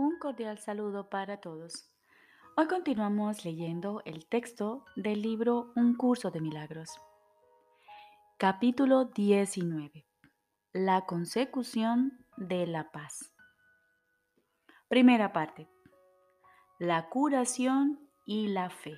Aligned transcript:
Un 0.00 0.18
cordial 0.18 0.58
saludo 0.58 1.10
para 1.10 1.42
todos. 1.42 1.86
Hoy 2.56 2.68
continuamos 2.68 3.44
leyendo 3.44 4.00
el 4.06 4.24
texto 4.24 4.86
del 4.96 5.20
libro 5.20 5.72
Un 5.76 5.94
curso 5.94 6.30
de 6.30 6.40
milagros. 6.40 6.98
Capítulo 8.38 9.04
19. 9.04 10.06
La 10.72 11.04
consecución 11.04 12.24
de 12.38 12.66
la 12.66 12.90
paz. 12.90 13.30
Primera 14.88 15.34
parte. 15.34 15.68
La 16.78 17.10
curación 17.10 18.00
y 18.24 18.48
la 18.48 18.70
fe. 18.70 18.96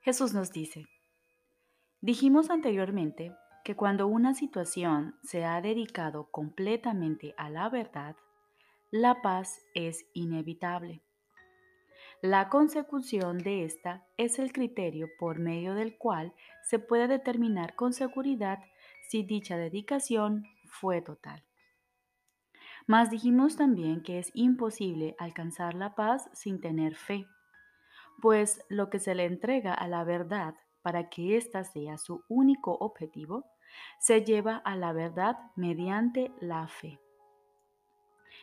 Jesús 0.00 0.32
nos 0.32 0.50
dice, 0.50 0.86
dijimos 2.00 2.48
anteriormente 2.48 3.36
que 3.64 3.76
cuando 3.76 4.06
una 4.06 4.32
situación 4.32 5.14
se 5.22 5.44
ha 5.44 5.60
dedicado 5.60 6.30
completamente 6.30 7.34
a 7.36 7.50
la 7.50 7.68
verdad, 7.68 8.16
la 8.90 9.22
paz 9.22 9.64
es 9.74 10.04
inevitable. 10.14 11.00
La 12.22 12.48
consecución 12.48 13.38
de 13.38 13.64
esta 13.64 14.04
es 14.16 14.40
el 14.40 14.52
criterio 14.52 15.08
por 15.18 15.38
medio 15.38 15.74
del 15.74 15.96
cual 15.96 16.34
se 16.64 16.80
puede 16.80 17.06
determinar 17.06 17.76
con 17.76 17.92
seguridad 17.92 18.58
si 19.08 19.22
dicha 19.22 19.56
dedicación 19.56 20.44
fue 20.66 21.02
total. 21.02 21.44
Mas 22.88 23.10
dijimos 23.10 23.56
también 23.56 24.02
que 24.02 24.18
es 24.18 24.32
imposible 24.34 25.14
alcanzar 25.18 25.74
la 25.74 25.94
paz 25.94 26.28
sin 26.32 26.60
tener 26.60 26.96
fe, 26.96 27.26
pues 28.20 28.64
lo 28.68 28.90
que 28.90 28.98
se 28.98 29.14
le 29.14 29.24
entrega 29.24 29.72
a 29.72 29.86
la 29.86 30.02
verdad 30.02 30.56
para 30.82 31.08
que 31.08 31.36
ésta 31.36 31.62
sea 31.62 31.96
su 31.96 32.24
único 32.28 32.72
objetivo, 32.72 33.46
se 34.00 34.24
lleva 34.24 34.56
a 34.56 34.74
la 34.74 34.92
verdad 34.92 35.36
mediante 35.54 36.32
la 36.40 36.66
fe. 36.66 36.98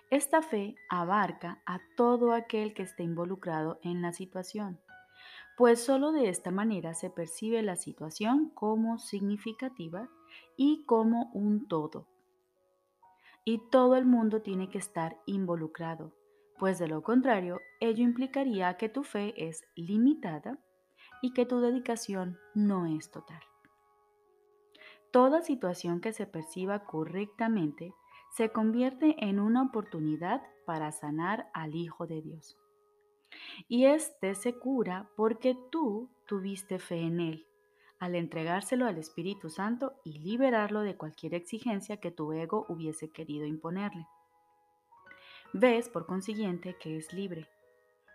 Esta 0.10 0.42
fe 0.42 0.76
abarca 0.90 1.62
a 1.66 1.82
todo 1.98 2.32
aquel 2.32 2.74
que 2.74 2.84
esté 2.84 3.04
involucrado 3.04 3.78
en 3.84 4.02
la 4.02 4.14
situación, 4.14 4.80
pues 5.58 5.84
sólo 5.84 6.14
de 6.14 6.30
esta 6.30 6.50
manera 6.50 6.94
se 6.94 7.10
percibe 7.10 7.62
la 7.62 7.76
situación 7.76 8.50
como 8.52 9.00
significativa 9.00 10.08
y 10.56 10.86
como 10.86 11.30
un 11.34 11.68
todo. 11.68 12.08
Y 13.44 13.60
todo 13.70 13.98
el 13.98 14.06
mundo 14.06 14.42
tiene 14.42 14.70
que 14.70 14.78
estar 14.78 15.18
involucrado, 15.26 16.14
pues 16.58 16.80
de 16.80 16.88
lo 16.88 17.04
contrario, 17.04 17.60
ello 17.82 18.04
implicaría 18.04 18.78
que 18.78 18.88
tu 18.88 19.04
fe 19.04 19.34
es 19.36 19.66
limitada 19.76 20.58
y 21.22 21.34
que 21.34 21.46
tu 21.46 21.60
dedicación 21.60 22.38
no 22.54 22.86
es 22.86 23.12
total. 23.12 23.42
Toda 25.12 25.42
situación 25.42 26.00
que 26.00 26.14
se 26.14 26.28
perciba 26.28 26.86
correctamente 26.86 27.94
se 28.38 28.52
convierte 28.52 29.16
en 29.18 29.40
una 29.40 29.64
oportunidad 29.64 30.44
para 30.68 30.92
sanar 30.92 31.50
al 31.56 31.74
Hijo 31.74 32.06
de 32.06 32.22
Dios. 32.22 32.56
Y 33.68 33.86
éste 33.86 34.36
se 34.36 34.54
cura 34.54 35.10
porque 35.18 35.58
tú 35.72 36.12
tuviste 36.28 36.78
fe 36.78 37.00
en 37.00 37.20
Él, 37.20 37.48
al 37.98 38.14
entregárselo 38.14 38.86
al 38.86 39.00
Espíritu 39.00 39.50
Santo 39.50 39.96
y 40.06 40.20
liberarlo 40.20 40.82
de 40.82 40.96
cualquier 40.96 41.34
exigencia 41.34 41.98
que 41.98 42.12
tu 42.12 42.32
ego 42.32 42.68
hubiese 42.70 43.10
querido 43.10 43.48
imponerle. 43.48 44.06
Ves, 45.54 45.90
por 45.90 46.06
consiguiente, 46.06 46.78
que 46.80 46.96
es 46.96 47.14
libre, 47.14 47.50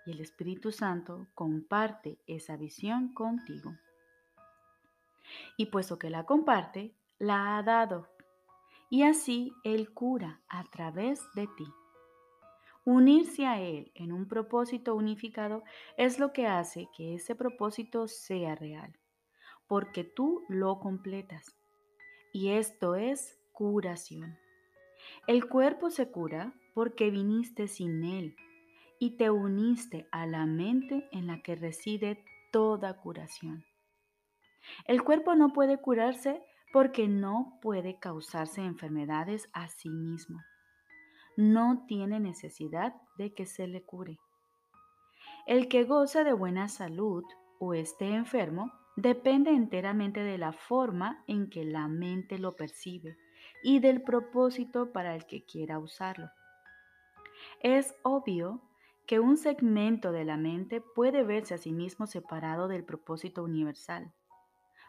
y 0.06 0.12
el 0.12 0.20
Espíritu 0.20 0.70
Santo 0.70 1.26
comparte 1.34 2.20
esa 2.28 2.56
visión 2.56 3.12
contigo. 3.12 3.74
Y 5.56 5.66
puesto 5.66 5.98
que 5.98 6.10
la 6.10 6.26
comparte, 6.26 6.94
la 7.18 7.58
ha 7.58 7.62
dado 7.64 8.06
y 8.92 9.04
así 9.04 9.54
Él 9.64 9.94
cura 9.94 10.42
a 10.48 10.64
través 10.64 11.18
de 11.34 11.46
ti. 11.56 11.64
Unirse 12.84 13.46
a 13.46 13.58
Él 13.58 13.90
en 13.94 14.12
un 14.12 14.28
propósito 14.28 14.94
unificado 14.94 15.64
es 15.96 16.18
lo 16.18 16.34
que 16.34 16.46
hace 16.46 16.90
que 16.94 17.14
ese 17.14 17.34
propósito 17.34 18.06
sea 18.06 18.54
real, 18.54 18.98
porque 19.66 20.04
tú 20.04 20.44
lo 20.50 20.78
completas. 20.78 21.56
Y 22.34 22.50
esto 22.50 22.94
es 22.94 23.40
curación. 23.52 24.36
El 25.26 25.48
cuerpo 25.48 25.88
se 25.88 26.10
cura 26.10 26.52
porque 26.74 27.08
viniste 27.08 27.68
sin 27.68 28.04
Él 28.04 28.36
y 28.98 29.16
te 29.16 29.30
uniste 29.30 30.06
a 30.12 30.26
la 30.26 30.44
mente 30.44 31.08
en 31.12 31.28
la 31.28 31.40
que 31.40 31.54
reside 31.54 32.22
toda 32.52 33.00
curación. 33.00 33.64
El 34.84 35.02
cuerpo 35.02 35.34
no 35.34 35.54
puede 35.54 35.78
curarse 35.78 36.42
porque 36.72 37.06
no 37.06 37.58
puede 37.60 37.98
causarse 37.98 38.62
enfermedades 38.62 39.48
a 39.52 39.68
sí 39.68 39.90
mismo. 39.90 40.40
No 41.36 41.84
tiene 41.86 42.18
necesidad 42.18 42.94
de 43.16 43.34
que 43.34 43.46
se 43.46 43.66
le 43.66 43.82
cure. 43.82 44.18
El 45.46 45.68
que 45.68 45.84
goza 45.84 46.24
de 46.24 46.32
buena 46.32 46.68
salud 46.68 47.24
o 47.58 47.74
esté 47.74 48.14
enfermo 48.14 48.72
depende 48.96 49.50
enteramente 49.50 50.20
de 50.20 50.38
la 50.38 50.52
forma 50.52 51.22
en 51.26 51.48
que 51.48 51.64
la 51.64 51.88
mente 51.88 52.38
lo 52.38 52.56
percibe 52.56 53.16
y 53.62 53.78
del 53.78 54.02
propósito 54.02 54.92
para 54.92 55.14
el 55.14 55.26
que 55.26 55.44
quiera 55.44 55.78
usarlo. 55.78 56.30
Es 57.60 57.94
obvio 58.02 58.62
que 59.06 59.20
un 59.20 59.36
segmento 59.36 60.12
de 60.12 60.24
la 60.24 60.36
mente 60.36 60.80
puede 60.80 61.22
verse 61.22 61.54
a 61.54 61.58
sí 61.58 61.72
mismo 61.72 62.06
separado 62.06 62.68
del 62.68 62.84
propósito 62.84 63.42
universal 63.42 64.12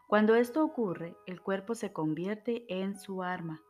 cuando 0.08 0.36
esto 0.36 0.64
ocurre, 0.64 1.16
el 1.25 1.41
cuerpo 1.41 1.75
se 1.75 1.91
convierte 1.91 2.66
en 2.68 2.96
su 3.00 3.24
arma, 3.24 3.62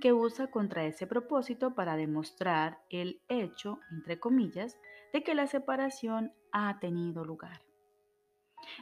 que 0.00 0.12
usa 0.12 0.50
contra 0.50 0.84
ese 0.84 1.06
propósito 1.06 1.74
para 1.74 1.96
demostrar 1.96 2.78
el 2.90 3.20
hecho, 3.28 3.78
entre 3.90 4.18
comillas, 4.18 4.78
de 5.12 5.22
que 5.22 5.34
la 5.34 5.46
separación 5.46 6.32
ha 6.50 6.78
tenido 6.80 7.24
lugar. 7.24 7.62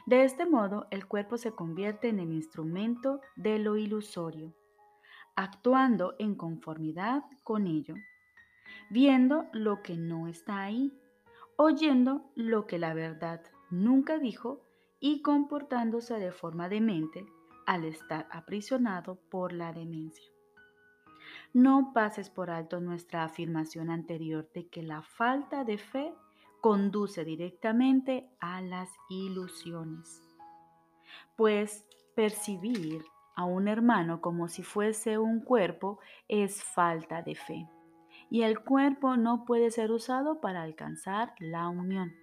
De 0.05 0.23
este 0.23 0.45
modo, 0.45 0.87
el 0.91 1.07
cuerpo 1.07 1.37
se 1.37 1.51
convierte 1.51 2.07
en 2.09 2.19
el 2.19 2.31
instrumento 2.31 3.21
de 3.35 3.59
lo 3.59 3.77
ilusorio, 3.77 4.53
actuando 5.35 6.15
en 6.19 6.35
conformidad 6.35 7.23
con 7.43 7.67
ello, 7.67 7.95
viendo 8.89 9.47
lo 9.53 9.81
que 9.81 9.97
no 9.97 10.27
está 10.27 10.61
ahí, 10.61 10.93
oyendo 11.55 12.31
lo 12.35 12.67
que 12.67 12.79
la 12.79 12.93
verdad 12.93 13.41
nunca 13.69 14.17
dijo 14.17 14.61
y 15.01 15.21
comportándose 15.21 16.17
de 16.19 16.31
forma 16.31 16.69
demente 16.69 17.25
al 17.65 17.83
estar 17.83 18.27
aprisionado 18.31 19.15
por 19.29 19.51
la 19.51 19.73
demencia. 19.73 20.31
No 21.53 21.91
pases 21.93 22.29
por 22.29 22.49
alto 22.49 22.79
nuestra 22.79 23.23
afirmación 23.23 23.89
anterior 23.89 24.49
de 24.53 24.67
que 24.67 24.83
la 24.83 25.01
falta 25.01 25.65
de 25.65 25.77
fe 25.77 26.13
conduce 26.61 27.25
directamente 27.25 28.29
a 28.39 28.61
las 28.61 28.89
ilusiones. 29.09 30.21
Pues 31.35 31.85
percibir 32.15 33.03
a 33.35 33.45
un 33.45 33.67
hermano 33.67 34.21
como 34.21 34.47
si 34.47 34.61
fuese 34.61 35.17
un 35.17 35.41
cuerpo 35.41 35.99
es 36.27 36.63
falta 36.63 37.21
de 37.21 37.35
fe. 37.35 37.67
Y 38.29 38.43
el 38.43 38.59
cuerpo 38.61 39.17
no 39.17 39.43
puede 39.43 39.71
ser 39.71 39.91
usado 39.91 40.39
para 40.39 40.61
alcanzar 40.61 41.33
la 41.39 41.67
unión. 41.67 42.20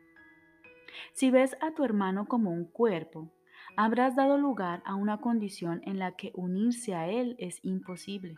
Si 1.13 1.31
ves 1.31 1.57
a 1.61 1.73
tu 1.73 1.85
hermano 1.85 2.27
como 2.27 2.51
un 2.51 2.65
cuerpo, 2.65 3.31
habrás 3.77 4.17
dado 4.17 4.39
lugar 4.39 4.83
a 4.85 4.95
una 4.95 5.21
condición 5.21 5.81
en 5.85 5.99
la 5.99 6.17
que 6.17 6.33
unirse 6.35 6.95
a 6.95 7.09
él 7.09 7.37
es 7.39 7.61
imposible. 7.63 8.37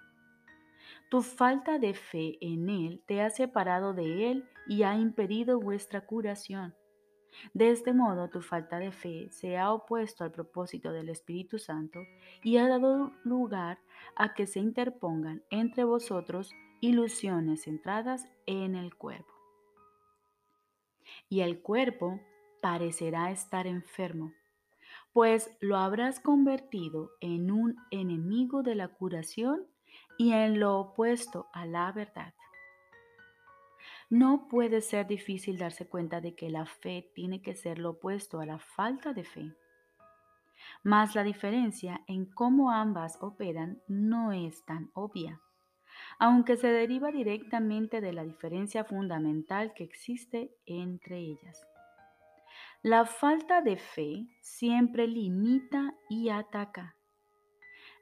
Tu 1.10 1.22
falta 1.22 1.78
de 1.78 1.94
fe 1.94 2.38
en 2.40 2.68
él 2.68 3.02
te 3.06 3.20
ha 3.20 3.30
separado 3.30 3.94
de 3.94 4.30
él 4.30 4.44
y 4.66 4.82
ha 4.82 4.96
impedido 4.96 5.60
vuestra 5.60 6.06
curación. 6.06 6.74
De 7.54 7.70
este 7.70 7.92
modo, 7.92 8.28
tu 8.28 8.40
falta 8.42 8.78
de 8.78 8.92
fe 8.92 9.28
se 9.30 9.56
ha 9.56 9.72
opuesto 9.72 10.24
al 10.24 10.32
propósito 10.32 10.92
del 10.92 11.08
Espíritu 11.08 11.58
Santo 11.58 12.00
y 12.42 12.56
ha 12.56 12.68
dado 12.68 13.12
lugar 13.24 13.78
a 14.16 14.34
que 14.34 14.46
se 14.46 14.60
interpongan 14.60 15.42
entre 15.50 15.84
vosotros 15.84 16.52
ilusiones 16.80 17.64
centradas 17.64 18.26
en 18.46 18.74
el 18.74 18.94
cuerpo. 18.94 19.32
Y 21.28 21.40
el 21.40 21.60
cuerpo 21.60 22.20
parecerá 22.60 23.30
estar 23.30 23.66
enfermo, 23.66 24.32
pues 25.12 25.50
lo 25.60 25.76
habrás 25.76 26.20
convertido 26.20 27.10
en 27.20 27.50
un 27.50 27.76
enemigo 27.90 28.62
de 28.62 28.74
la 28.74 28.88
curación 28.88 29.66
y 30.18 30.32
en 30.32 30.60
lo 30.60 30.78
opuesto 30.78 31.48
a 31.52 31.66
la 31.66 31.90
verdad. 31.92 32.34
No 34.08 34.48
puede 34.48 34.80
ser 34.80 35.06
difícil 35.06 35.56
darse 35.56 35.86
cuenta 35.86 36.20
de 36.20 36.34
que 36.34 36.50
la 36.50 36.66
fe 36.66 37.10
tiene 37.14 37.42
que 37.42 37.54
ser 37.54 37.78
lo 37.78 37.90
opuesto 37.90 38.40
a 38.40 38.46
la 38.46 38.58
falta 38.58 39.12
de 39.12 39.24
fe. 39.24 39.54
Mas 40.82 41.14
la 41.14 41.22
diferencia 41.22 42.02
en 42.06 42.26
cómo 42.26 42.70
ambas 42.70 43.18
operan 43.20 43.80
no 43.86 44.32
es 44.32 44.64
tan 44.64 44.90
obvia, 44.94 45.40
aunque 46.18 46.56
se 46.56 46.68
deriva 46.68 47.10
directamente 47.10 48.00
de 48.00 48.12
la 48.12 48.24
diferencia 48.24 48.84
fundamental 48.84 49.72
que 49.74 49.84
existe 49.84 50.56
entre 50.66 51.18
ellas. 51.18 51.69
La 52.82 53.04
falta 53.04 53.60
de 53.60 53.76
fe 53.76 54.26
siempre 54.40 55.06
limita 55.06 55.94
y 56.08 56.30
ataca. 56.30 56.96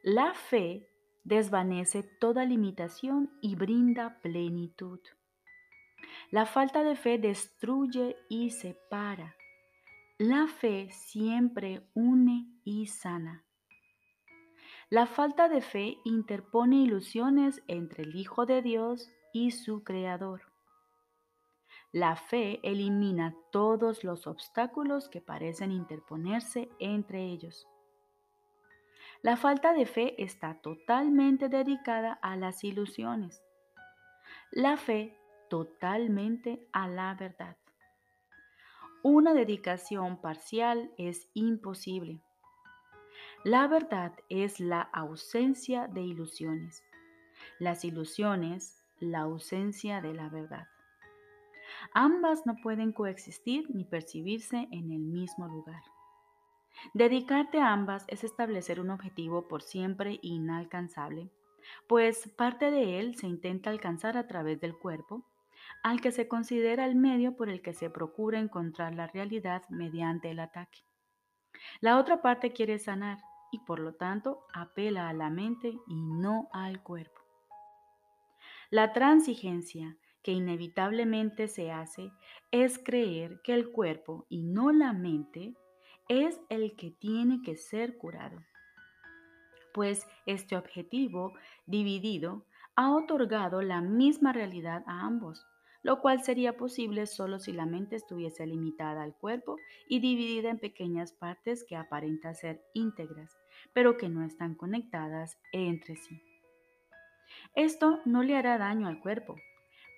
La 0.04 0.34
fe 0.34 0.88
desvanece 1.24 2.04
toda 2.20 2.44
limitación 2.44 3.28
y 3.42 3.56
brinda 3.56 4.20
plenitud. 4.20 5.00
La 6.30 6.46
falta 6.46 6.84
de 6.84 6.94
fe 6.94 7.18
destruye 7.18 8.14
y 8.28 8.50
separa. 8.50 9.34
La 10.16 10.46
fe 10.46 10.90
siempre 10.92 11.82
une 11.94 12.46
y 12.62 12.86
sana. 12.86 13.44
La 14.90 15.06
falta 15.06 15.48
de 15.48 15.60
fe 15.60 15.98
interpone 16.04 16.76
ilusiones 16.76 17.64
entre 17.66 18.04
el 18.04 18.14
Hijo 18.14 18.46
de 18.46 18.62
Dios 18.62 19.10
y 19.32 19.50
su 19.50 19.82
Creador. 19.82 20.42
La 21.92 22.16
fe 22.16 22.60
elimina 22.62 23.34
todos 23.50 24.04
los 24.04 24.26
obstáculos 24.26 25.08
que 25.08 25.22
parecen 25.22 25.72
interponerse 25.72 26.68
entre 26.78 27.24
ellos. 27.24 27.66
La 29.22 29.36
falta 29.36 29.72
de 29.72 29.86
fe 29.86 30.22
está 30.22 30.60
totalmente 30.60 31.48
dedicada 31.48 32.12
a 32.22 32.36
las 32.36 32.62
ilusiones. 32.62 33.42
La 34.50 34.76
fe 34.76 35.16
totalmente 35.48 36.68
a 36.72 36.88
la 36.88 37.14
verdad. 37.14 37.56
Una 39.02 39.32
dedicación 39.32 40.20
parcial 40.20 40.92
es 40.98 41.30
imposible. 41.32 42.20
La 43.44 43.66
verdad 43.66 44.12
es 44.28 44.60
la 44.60 44.82
ausencia 44.82 45.88
de 45.88 46.02
ilusiones. 46.02 46.84
Las 47.58 47.84
ilusiones, 47.84 48.84
la 49.00 49.20
ausencia 49.20 50.02
de 50.02 50.12
la 50.12 50.28
verdad. 50.28 50.68
Ambas 51.94 52.46
no 52.46 52.56
pueden 52.56 52.92
coexistir 52.92 53.66
ni 53.74 53.84
percibirse 53.84 54.68
en 54.70 54.90
el 54.92 55.00
mismo 55.00 55.48
lugar. 55.48 55.82
Dedicarte 56.94 57.60
a 57.60 57.72
ambas 57.72 58.04
es 58.08 58.24
establecer 58.24 58.80
un 58.80 58.90
objetivo 58.90 59.48
por 59.48 59.62
siempre 59.62 60.18
inalcanzable, 60.22 61.30
pues 61.86 62.28
parte 62.36 62.70
de 62.70 63.00
él 63.00 63.16
se 63.16 63.26
intenta 63.26 63.70
alcanzar 63.70 64.16
a 64.16 64.26
través 64.26 64.60
del 64.60 64.76
cuerpo, 64.76 65.24
al 65.82 66.00
que 66.00 66.12
se 66.12 66.28
considera 66.28 66.86
el 66.86 66.94
medio 66.94 67.36
por 67.36 67.48
el 67.48 67.62
que 67.62 67.74
se 67.74 67.90
procura 67.90 68.38
encontrar 68.38 68.94
la 68.94 69.06
realidad 69.06 69.62
mediante 69.68 70.30
el 70.30 70.40
ataque. 70.40 70.80
La 71.80 71.98
otra 71.98 72.22
parte 72.22 72.52
quiere 72.52 72.78
sanar 72.78 73.18
y 73.50 73.58
por 73.60 73.80
lo 73.80 73.94
tanto 73.94 74.46
apela 74.52 75.08
a 75.08 75.12
la 75.12 75.30
mente 75.30 75.78
y 75.86 76.02
no 76.02 76.48
al 76.52 76.82
cuerpo. 76.82 77.20
La 78.70 78.92
transigencia 78.92 79.96
que 80.22 80.32
inevitablemente 80.32 81.48
se 81.48 81.70
hace 81.70 82.12
es 82.50 82.78
creer 82.78 83.40
que 83.42 83.54
el 83.54 83.70
cuerpo 83.70 84.26
y 84.28 84.42
no 84.42 84.72
la 84.72 84.92
mente 84.92 85.54
es 86.08 86.40
el 86.48 86.74
que 86.76 86.90
tiene 86.90 87.42
que 87.42 87.56
ser 87.56 87.96
curado. 87.98 88.42
Pues 89.74 90.06
este 90.26 90.56
objetivo 90.56 91.34
dividido 91.66 92.44
ha 92.74 92.94
otorgado 92.94 93.62
la 93.62 93.80
misma 93.80 94.32
realidad 94.32 94.82
a 94.86 95.02
ambos, 95.02 95.46
lo 95.82 96.00
cual 96.00 96.22
sería 96.22 96.56
posible 96.56 97.06
solo 97.06 97.38
si 97.38 97.52
la 97.52 97.66
mente 97.66 97.96
estuviese 97.96 98.46
limitada 98.46 99.02
al 99.02 99.14
cuerpo 99.14 99.56
y 99.88 100.00
dividida 100.00 100.50
en 100.50 100.58
pequeñas 100.58 101.12
partes 101.12 101.64
que 101.64 101.76
aparentan 101.76 102.34
ser 102.34 102.62
íntegras, 102.74 103.36
pero 103.72 103.96
que 103.96 104.08
no 104.08 104.24
están 104.24 104.54
conectadas 104.54 105.38
entre 105.52 105.96
sí. 105.96 106.20
Esto 107.54 108.00
no 108.04 108.22
le 108.22 108.36
hará 108.36 108.58
daño 108.58 108.88
al 108.88 109.00
cuerpo, 109.00 109.36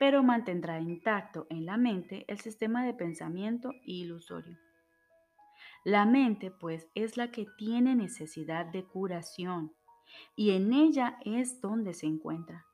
pero 0.00 0.23
mantendrá 0.23 0.81
intacto 0.81 1.47
en 1.50 1.67
la 1.67 1.76
mente 1.76 2.25
el 2.26 2.41
sistema 2.41 2.87
de 2.87 2.94
pensamiento 2.94 3.75
ilusorio. 3.85 4.56
La 5.85 6.06
mente, 6.06 6.50
pues, 6.50 6.88
es 6.94 7.19
la 7.19 7.31
que 7.31 7.47
tiene 7.58 7.94
necesidad 7.94 8.64
de 8.64 8.82
curación 8.82 9.75
y 10.35 10.52
en 10.52 10.73
ella 10.73 11.19
es 11.26 11.61
donde 11.61 11.93
se 11.93 12.06
encuentra. 12.06 12.64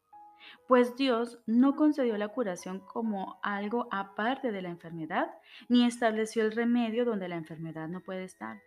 Pues 0.69 0.95
Dios 0.95 1.41
no 1.47 1.75
concedió 1.75 2.17
la 2.17 2.29
curación 2.29 2.79
como 2.79 3.41
algo 3.43 3.89
aparte 3.91 4.53
de 4.53 4.63
la 4.63 4.69
enfermedad, 4.69 5.29
ni 5.69 5.85
estableció 5.85 6.45
el 6.45 6.53
remedio 6.53 7.05
donde 7.05 7.27
la 7.27 7.35
enfermedad 7.35 7.89
no 7.89 8.03
puede 8.03 8.23
estar. 8.23 8.63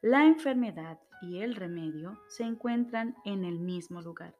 La 0.00 0.24
enfermedad 0.24 0.98
y 1.20 1.40
el 1.40 1.54
remedio 1.54 2.18
se 2.28 2.44
encuentran 2.44 3.14
en 3.26 3.44
el 3.44 3.58
mismo 3.58 4.00
lugar, 4.00 4.34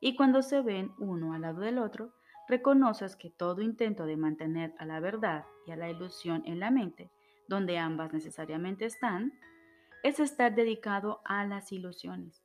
y 0.00 0.16
cuando 0.16 0.42
se 0.42 0.62
ven 0.62 0.90
uno 0.98 1.32
al 1.32 1.42
lado 1.42 1.60
del 1.60 1.78
otro, 1.78 2.12
reconoces 2.50 3.16
que 3.16 3.30
todo 3.30 3.62
intento 3.62 4.04
de 4.04 4.16
mantener 4.16 4.74
a 4.78 4.84
la 4.84 5.00
verdad 5.00 5.44
y 5.66 5.70
a 5.70 5.76
la 5.76 5.88
ilusión 5.88 6.42
en 6.44 6.60
la 6.60 6.70
mente 6.70 7.10
donde 7.50 7.78
ambas 7.78 8.12
necesariamente 8.12 8.86
están, 8.86 9.32
es 10.04 10.20
estar 10.20 10.54
dedicado 10.54 11.20
a 11.24 11.44
las 11.44 11.72
ilusiones. 11.72 12.42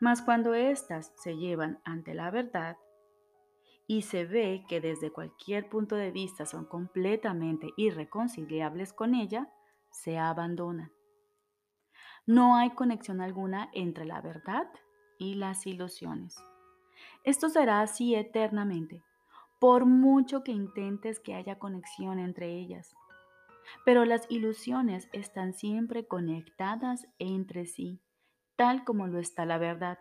Mas 0.00 0.22
cuando 0.22 0.54
éstas 0.54 1.12
se 1.16 1.36
llevan 1.36 1.80
ante 1.84 2.14
la 2.14 2.30
verdad 2.30 2.78
y 3.86 4.02
se 4.02 4.24
ve 4.24 4.64
que 4.68 4.80
desde 4.80 5.12
cualquier 5.12 5.68
punto 5.68 5.96
de 5.96 6.10
vista 6.10 6.46
son 6.46 6.64
completamente 6.64 7.68
irreconciliables 7.76 8.94
con 8.94 9.14
ella, 9.14 9.52
se 9.90 10.18
abandonan. 10.18 10.90
No 12.24 12.56
hay 12.56 12.70
conexión 12.70 13.20
alguna 13.20 13.68
entre 13.74 14.06
la 14.06 14.22
verdad 14.22 14.66
y 15.18 15.34
las 15.34 15.66
ilusiones. 15.66 16.42
Esto 17.24 17.48
será 17.48 17.80
así 17.80 18.14
eternamente, 18.14 19.02
por 19.58 19.86
mucho 19.86 20.42
que 20.44 20.52
intentes 20.52 21.20
que 21.20 21.34
haya 21.34 21.58
conexión 21.58 22.18
entre 22.18 22.52
ellas. 22.52 22.94
Pero 23.84 24.04
las 24.04 24.26
ilusiones 24.30 25.08
están 25.12 25.54
siempre 25.54 26.06
conectadas 26.06 27.06
entre 27.18 27.66
sí, 27.66 28.00
tal 28.56 28.84
como 28.84 29.06
lo 29.06 29.18
está 29.18 29.44
la 29.44 29.58
verdad. 29.58 29.98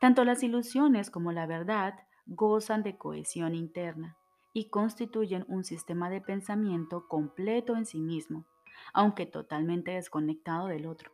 Tanto 0.00 0.24
las 0.24 0.42
ilusiones 0.42 1.10
como 1.10 1.30
la 1.30 1.46
verdad 1.46 1.94
gozan 2.26 2.82
de 2.82 2.96
cohesión 2.96 3.54
interna 3.54 4.16
y 4.52 4.70
constituyen 4.70 5.44
un 5.48 5.64
sistema 5.64 6.10
de 6.10 6.20
pensamiento 6.20 7.06
completo 7.06 7.76
en 7.76 7.86
sí 7.86 8.00
mismo, 8.00 8.44
aunque 8.92 9.26
totalmente 9.26 9.92
desconectado 9.92 10.66
del 10.66 10.86
otro. 10.86 11.12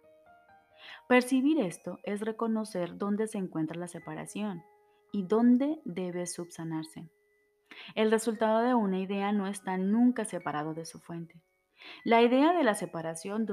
Percibir 1.09 1.61
esto 1.61 1.99
es 2.05 2.21
reconocer 2.21 2.97
dónde 2.97 3.27
se 3.27 3.39
encuentra 3.39 3.79
la 3.79 3.89
separación 3.89 4.63
y 5.13 5.25
dónde 5.25 5.81
debe 5.85 6.27
subsanarse. 6.27 7.09
El 7.95 8.11
resultado 8.11 8.61
de 8.61 8.75
una 8.75 8.99
idea 8.99 9.33
no 9.33 9.47
está 9.47 9.79
nunca 9.79 10.25
separado 10.25 10.75
de 10.75 10.85
su 10.85 10.99
fuente. 11.01 11.41
La 12.05 12.23
idea 12.23 12.53
de 12.53 12.63
la 12.63 12.75
separación 12.75 13.47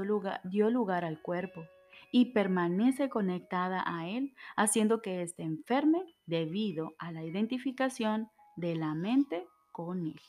dio 0.44 0.69
lugar, 0.69 1.06
al 1.06 1.21
cuerpo 1.21 1.65
y 2.12 2.33
permanece 2.33 3.09
conectada 3.09 3.83
a 3.85 4.07
él, 4.07 4.33
haciendo 4.56 5.02
que 5.02 5.21
éste 5.21 5.44
enferme 5.44 6.04
debido 6.26 6.95
a 6.99 7.11
la 7.11 7.23
identificación 7.23 8.30
de 8.56 8.76
la 8.76 8.94
mente 8.95 9.47
con 9.71 10.06
él. 10.06 10.19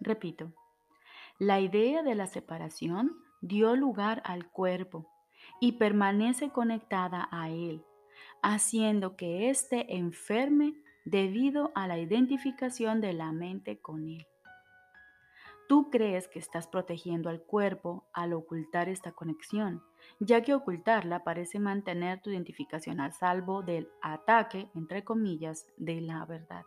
Repito, 0.00 0.52
la 1.38 1.60
idea 1.60 2.02
de 2.02 2.14
la 2.14 2.26
separación 2.26 3.12
dio 3.40 3.76
lugar 3.76 4.22
al 4.24 4.50
cuerpo 4.50 5.06
y 5.60 5.72
permanece 5.72 6.50
conectada 6.50 7.28
a 7.30 7.50
él, 7.50 7.84
haciendo 8.46 9.16
que 9.16 9.50
éste 9.50 9.96
enferme 9.96 10.74
debido 11.04 11.72
a 11.74 11.88
la 11.88 11.98
identificación 11.98 13.00
de 13.00 13.12
la 13.12 13.32
mente 13.32 13.80
con 13.80 14.06
él. 14.06 14.24
Tú 15.68 15.90
crees 15.90 16.28
que 16.28 16.38
estás 16.38 16.68
protegiendo 16.68 17.28
al 17.28 17.42
cuerpo 17.42 18.06
al 18.12 18.32
ocultar 18.34 18.88
esta 18.88 19.10
conexión, 19.10 19.82
ya 20.20 20.42
que 20.42 20.54
ocultarla 20.54 21.24
parece 21.24 21.58
mantener 21.58 22.22
tu 22.22 22.30
identificación 22.30 23.00
a 23.00 23.10
salvo 23.10 23.62
del 23.62 23.88
ataque, 24.00 24.70
entre 24.76 25.02
comillas, 25.02 25.66
de 25.76 26.00
la 26.00 26.24
verdad. 26.24 26.64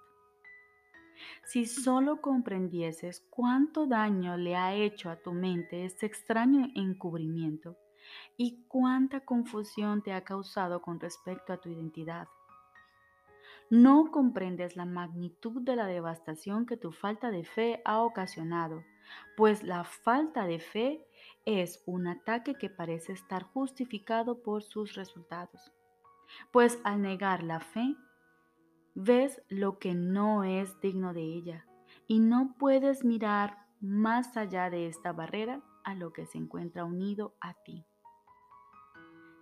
Si 1.46 1.66
solo 1.66 2.20
comprendieses 2.20 3.26
cuánto 3.30 3.88
daño 3.88 4.36
le 4.36 4.58
ha 4.58 4.74
hecho 4.74 5.10
a 5.10 5.16
tu 5.16 5.32
mente 5.32 5.86
este 5.86 6.06
extraño 6.06 6.68
encubrimiento 6.76 7.78
y 8.38 8.64
cuánta 8.68 9.22
confusión 9.22 10.02
te 10.02 10.14
ha 10.14 10.24
causado 10.24 10.82
con 10.82 11.00
respecto 11.00 11.54
a 11.54 11.58
tu 11.58 11.70
identidad, 11.70 12.28
no 13.70 14.10
comprendes 14.10 14.76
la 14.76 14.86
magnitud 14.86 15.62
de 15.62 15.76
la 15.76 15.86
devastación 15.86 16.66
que 16.66 16.76
tu 16.76 16.92
falta 16.92 17.30
de 17.30 17.46
fe 17.46 17.82
ha 17.86 18.02
ocasionado, 18.02 18.84
pues 19.38 19.62
la 19.62 19.84
falta 19.84 20.48
de 20.48 20.60
fe 20.60 21.06
es 21.46 21.84
un 21.86 22.08
ataque 22.08 22.56
que 22.56 22.72
parece 22.72 23.14
estar 23.14 23.44
justificado 23.44 24.42
por 24.42 24.64
sus 24.64 24.96
resultados. 24.96 25.72
Pues 26.52 26.80
al 26.84 27.02
negar 27.04 27.44
la 27.44 27.60
fe, 27.60 27.96
ves 28.96 29.42
lo 29.50 29.78
que 29.78 29.94
no 29.94 30.44
es 30.44 30.80
digno 30.82 31.14
de 31.14 31.22
ella 31.22 31.66
y 32.08 32.20
no 32.20 32.56
puedes 32.58 33.06
mirar 33.06 33.68
más 33.80 34.36
allá 34.36 34.72
de 34.72 34.88
esta 34.88 35.14
barrera 35.14 35.62
a 35.84 35.94
lo 35.94 36.12
que 36.12 36.26
se 36.26 36.38
encuentra 36.38 36.86
unido 36.86 37.36
a 37.40 37.54
ti. 37.54 37.86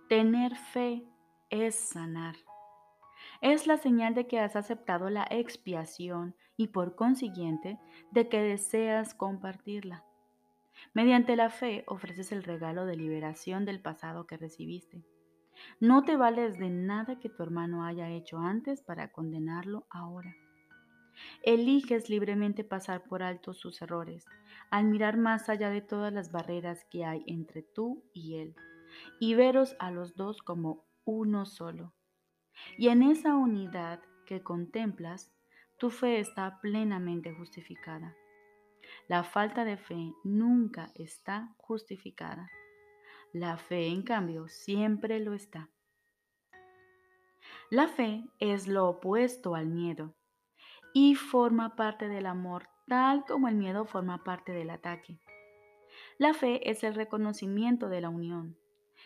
Tener 0.08 0.56
fe 0.56 1.04
es 1.50 1.74
sanar. 1.74 2.34
Es 3.42 3.66
la 3.66 3.76
señal 3.76 4.14
de 4.14 4.26
que 4.26 4.40
has 4.40 4.56
aceptado 4.56 5.10
la 5.10 5.26
expiación 5.28 6.34
y 6.56 6.68
por 6.68 6.94
consiguiente 6.94 7.78
de 8.10 8.30
que 8.30 8.40
deseas 8.40 9.14
compartirla. 9.14 10.06
Mediante 10.94 11.36
la 11.36 11.50
fe 11.50 11.84
ofreces 11.86 12.32
el 12.32 12.42
regalo 12.42 12.86
de 12.86 12.96
liberación 12.96 13.66
del 13.66 13.82
pasado 13.82 14.26
que 14.26 14.38
recibiste. 14.38 15.04
No 15.78 16.04
te 16.04 16.16
vales 16.16 16.58
de 16.58 16.70
nada 16.70 17.18
que 17.20 17.28
tu 17.28 17.42
hermano 17.42 17.84
haya 17.84 18.08
hecho 18.08 18.38
antes 18.38 18.80
para 18.80 19.12
condenarlo 19.12 19.86
ahora. 19.90 20.34
Eliges 21.42 22.08
libremente 22.08 22.64
pasar 22.64 23.04
por 23.04 23.22
alto 23.22 23.52
sus 23.52 23.82
errores, 23.82 24.24
al 24.70 24.86
mirar 24.86 25.18
más 25.18 25.50
allá 25.50 25.68
de 25.68 25.82
todas 25.82 26.14
las 26.14 26.32
barreras 26.32 26.86
que 26.86 27.04
hay 27.04 27.24
entre 27.26 27.62
tú 27.62 28.04
y 28.14 28.36
Él, 28.36 28.54
y 29.20 29.34
veros 29.34 29.76
a 29.78 29.90
los 29.90 30.16
dos 30.16 30.42
como 30.42 30.86
uno 31.04 31.46
solo. 31.46 31.94
Y 32.76 32.88
en 32.88 33.02
esa 33.02 33.34
unidad 33.36 34.00
que 34.26 34.42
contemplas, 34.42 35.32
tu 35.78 35.90
fe 35.90 36.18
está 36.20 36.60
plenamente 36.60 37.32
justificada. 37.32 38.16
La 39.06 39.22
falta 39.24 39.64
de 39.64 39.76
fe 39.76 40.12
nunca 40.24 40.90
está 40.94 41.54
justificada. 41.58 42.50
La 43.32 43.56
fe, 43.58 43.88
en 43.88 44.02
cambio, 44.02 44.48
siempre 44.48 45.20
lo 45.20 45.34
está. 45.34 45.70
La 47.70 47.86
fe 47.86 48.24
es 48.38 48.66
lo 48.66 48.88
opuesto 48.88 49.54
al 49.54 49.66
miedo 49.66 50.14
y 50.94 51.14
forma 51.14 51.76
parte 51.76 52.08
del 52.08 52.26
amor 52.26 52.68
tal 52.88 53.24
como 53.26 53.48
el 53.48 53.54
miedo 53.54 53.84
forma 53.84 54.24
parte 54.24 54.52
del 54.52 54.70
ataque. 54.70 55.20
La 56.18 56.34
fe 56.34 56.70
es 56.70 56.82
el 56.82 56.94
reconocimiento 56.94 57.88
de 57.88 58.00
la 58.00 58.08
unión, 58.08 58.56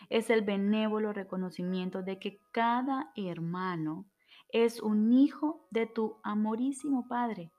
es 0.09 0.29
el 0.29 0.41
benévolo 0.41 1.13
reconocimiento 1.13 2.01
de 2.01 2.19
que 2.19 2.39
cada 2.51 3.11
hermano 3.15 4.05
es 4.49 4.81
un 4.81 5.11
hijo 5.13 5.65
de 5.71 5.87
tu 5.87 6.17
amorísimo 6.23 7.07
Padre, 7.07 7.51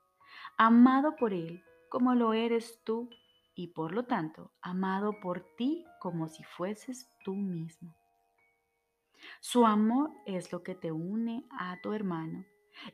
amado 0.57 1.15
por 1.15 1.33
Él 1.33 1.63
como 1.89 2.15
lo 2.15 2.33
eres 2.33 2.81
tú 2.83 3.09
y 3.53 3.67
por 3.67 3.93
lo 3.93 4.03
tanto 4.03 4.51
amado 4.61 5.19
por 5.21 5.45
ti 5.55 5.85
como 5.99 6.27
si 6.27 6.43
fueses 6.43 7.09
tú 7.23 7.35
mismo. 7.35 7.95
Su 9.39 9.65
amor 9.65 10.11
es 10.25 10.51
lo 10.51 10.61
que 10.63 10.75
te 10.75 10.91
une 10.91 11.45
a 11.49 11.79
tu 11.81 11.93
hermano 11.93 12.45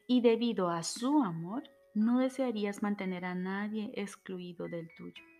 y 0.08 0.22
debido 0.22 0.70
a 0.70 0.84
su 0.84 1.24
amor 1.24 1.64
no 1.94 2.20
desearías 2.20 2.82
mantener 2.82 3.26
a 3.26 3.36
nadie 3.36 3.92
excluido 3.96 4.68
del 4.68 4.90
tuyo. 4.96 5.31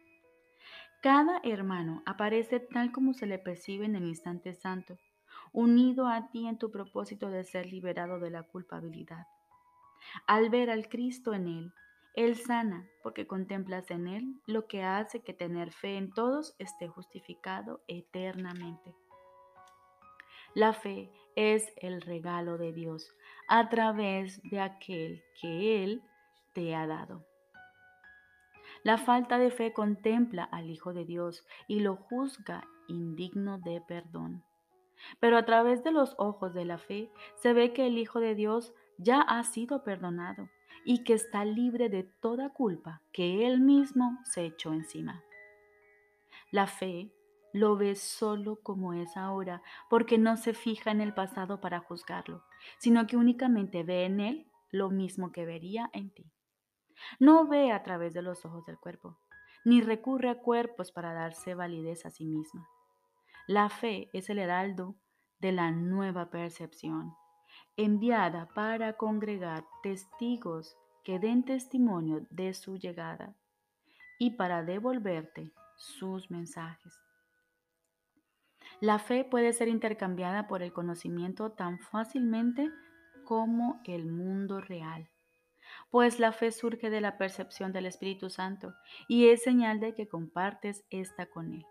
Cada 1.02 1.40
hermano 1.44 2.04
aparece 2.06 2.60
tal 2.60 2.92
como 2.92 3.16
se 3.16 3.26
le 3.26 3.40
percibe 3.40 3.86
en 3.86 3.96
el 3.96 4.06
instante 4.06 4.54
santo, 4.54 5.00
unido 5.52 6.08
a 6.08 6.30
ti 6.30 6.48
en 6.48 6.60
tu 6.60 6.70
propósito 6.70 7.30
de 7.30 7.44
ser 7.44 7.66
liberado 7.66 8.20
de 8.20 8.30
la 8.30 8.44
culpabilidad. 8.44 9.26
Al 10.28 10.52
ver 10.52 10.70
al 10.70 10.90
Cristo 10.90 11.34
en 11.34 11.48
él, 11.48 11.74
Él 12.16 12.36
sana 12.36 12.88
porque 13.02 13.26
contemplas 13.26 13.90
en 13.90 14.08
Él 14.08 14.42
lo 14.46 14.68
que 14.68 14.84
hace 14.84 15.24
que 15.24 15.34
tener 15.34 15.72
fe 15.72 15.98
en 15.98 16.14
todos 16.14 16.56
esté 16.60 16.88
justificado 16.88 17.82
eternamente. 17.88 18.94
La 20.54 20.72
fe 20.72 21.12
es 21.36 21.74
el 21.78 22.02
regalo 22.02 22.60
de 22.60 22.74
Dios 22.74 23.12
a 23.48 23.70
través 23.70 24.40
de 24.44 24.60
aquel 24.60 25.24
que 25.42 25.84
Él 25.84 26.04
te 26.54 26.76
ha 26.76 26.86
dado. 26.86 27.31
La 28.84 28.98
falta 28.98 29.38
de 29.38 29.52
fe 29.52 29.74
contempla 29.74 30.44
al 30.44 30.70
Hijo 30.70 30.94
de 30.94 31.06
Dios 31.06 31.46
y 31.68 31.82
lo 31.82 31.96
juzga 31.96 32.68
indigno 32.88 33.60
de 33.60 33.82
perdón. 33.82 34.44
Pero 35.20 35.38
a 35.38 35.46
través 35.46 35.84
de 35.84 35.92
los 35.92 36.16
ojos 36.18 36.54
de 36.54 36.66
la 36.66 36.78
fe 36.78 37.12
se 37.36 37.54
ve 37.54 37.74
que 37.74 37.88
el 37.88 37.98
Hijo 37.98 38.20
de 38.20 38.36
Dios 38.36 38.74
ya 38.98 39.22
ha 39.22 39.44
sido 39.44 39.84
perdonado 39.84 40.50
y 40.84 41.04
que 41.04 41.14
está 41.14 41.46
libre 41.46 41.90
de 41.90 42.04
toda 42.04 42.50
culpa 42.50 43.02
que 43.12 43.46
Él 43.46 43.60
mismo 43.60 44.20
se 44.24 44.46
echó 44.46 44.74
encima. 44.74 45.24
La 46.52 46.68
fe 46.68 47.12
lo 47.54 47.76
ve 47.76 47.96
solo 47.96 48.60
como 48.62 48.94
es 48.94 49.16
ahora, 49.18 49.62
porque 49.90 50.18
no 50.18 50.38
se 50.38 50.54
fija 50.54 50.92
en 50.92 51.02
el 51.02 51.14
pasado 51.14 51.60
para 51.62 51.80
juzgarlo, 51.80 52.44
sino 52.78 53.08
que 53.08 53.18
únicamente 53.18 53.84
ve 53.84 54.06
en 54.06 54.20
él 54.20 54.48
lo 54.72 54.90
mismo 54.90 55.32
que 55.32 55.46
vería 55.46 55.90
en 55.94 56.12
ti. 56.12 56.32
No 57.20 57.48
ve 57.48 57.72
a 57.72 57.84
través 57.84 58.14
de 58.14 58.22
los 58.22 58.46
ojos 58.46 58.66
del 58.66 58.78
cuerpo, 58.78 59.18
ni 59.66 59.82
recurre 59.82 60.30
a 60.30 60.40
cuerpos 60.40 60.92
para 60.92 61.14
darse 61.14 61.56
validez 61.56 62.06
a 62.06 62.10
sí 62.10 62.26
misma. 62.26 62.68
La 63.48 63.70
fe 63.70 64.10
es 64.14 64.30
el 64.30 64.40
heraldo 64.40 64.96
de 65.40 65.52
la 65.52 65.72
nueva 65.72 66.30
percepción, 66.30 67.16
enviada 67.76 68.48
para 68.54 68.94
congregar 68.98 69.66
testigos 69.84 70.78
que 71.04 71.20
den 71.20 71.44
testimonio 71.44 72.28
de 72.30 72.54
su 72.54 72.78
llegada 72.78 73.36
y 74.20 74.32
para 74.32 74.64
devolverte 74.64 75.52
sus 75.78 76.30
mensajes. 76.30 76.94
La 78.80 79.00
fe 79.00 79.24
puede 79.24 79.54
ser 79.54 79.68
intercambiada 79.68 80.48
por 80.48 80.62
el 80.62 80.74
conocimiento 80.74 81.52
tan 81.52 81.80
fácilmente 81.80 82.70
como 83.26 83.82
el 83.86 84.08
mundo 84.08 84.60
real, 84.62 85.10
pues 85.90 86.20
la 86.20 86.32
fe 86.32 86.52
surge 86.52 86.90
de 86.90 87.02
la 87.02 87.18
percepción 87.18 87.72
del 87.72 87.86
Espíritu 87.86 88.30
Santo 88.30 88.74
y 89.08 89.28
es 89.28 89.44
señal 89.44 89.80
de 89.80 89.94
que 89.94 90.08
compartes 90.08 90.84
esta 90.90 91.26
con 91.26 91.54
Él. 91.54 91.66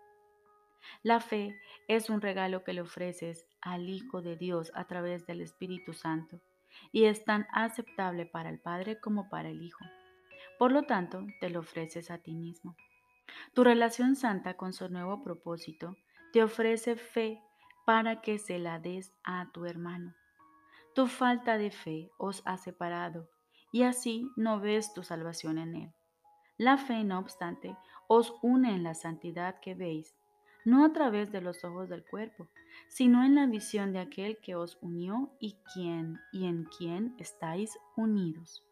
La 1.03 1.19
fe 1.19 1.59
es 1.87 2.09
un 2.09 2.21
regalo 2.21 2.63
que 2.63 2.73
le 2.73 2.81
ofreces 2.81 3.45
al 3.61 3.89
Hijo 3.89 4.21
de 4.21 4.35
Dios 4.35 4.71
a 4.75 4.85
través 4.85 5.25
del 5.25 5.41
Espíritu 5.41 5.93
Santo 5.93 6.39
y 6.91 7.05
es 7.05 7.25
tan 7.25 7.47
aceptable 7.51 8.25
para 8.25 8.49
el 8.49 8.59
Padre 8.59 8.99
como 8.99 9.29
para 9.29 9.49
el 9.49 9.61
Hijo. 9.61 9.85
Por 10.57 10.71
lo 10.71 10.83
tanto, 10.83 11.25
te 11.39 11.49
lo 11.49 11.59
ofreces 11.59 12.11
a 12.11 12.19
ti 12.19 12.35
mismo. 12.35 12.75
Tu 13.53 13.63
relación 13.63 14.15
santa 14.15 14.55
con 14.55 14.73
su 14.73 14.89
nuevo 14.89 15.23
propósito 15.23 15.97
te 16.33 16.43
ofrece 16.43 16.95
fe 16.95 17.41
para 17.85 18.21
que 18.21 18.37
se 18.37 18.59
la 18.59 18.79
des 18.79 19.13
a 19.23 19.51
tu 19.51 19.65
hermano. 19.65 20.13
Tu 20.93 21.07
falta 21.07 21.57
de 21.57 21.71
fe 21.71 22.11
os 22.17 22.41
ha 22.45 22.57
separado 22.57 23.29
y 23.71 23.83
así 23.83 24.29
no 24.35 24.59
ves 24.59 24.93
tu 24.93 25.03
salvación 25.03 25.57
en 25.57 25.75
él. 25.75 25.93
La 26.57 26.77
fe, 26.77 27.03
no 27.03 27.19
obstante, 27.19 27.75
os 28.07 28.33
une 28.41 28.75
en 28.75 28.83
la 28.83 28.93
santidad 28.93 29.59
que 29.59 29.73
veis, 29.73 30.15
no 30.63 30.85
a 30.85 30.93
través 30.93 31.31
de 31.31 31.41
los 31.41 31.63
ojos 31.63 31.89
del 31.89 32.03
cuerpo, 32.03 32.47
sino 32.87 33.23
en 33.23 33.35
la 33.35 33.47
visión 33.47 33.93
de 33.93 33.99
aquel 33.99 34.37
que 34.39 34.55
os 34.55 34.77
unió 34.81 35.31
y 35.39 35.57
quien 35.73 36.19
y 36.31 36.45
en 36.45 36.65
quien 36.65 37.15
estáis 37.17 37.77
unidos. 37.95 38.63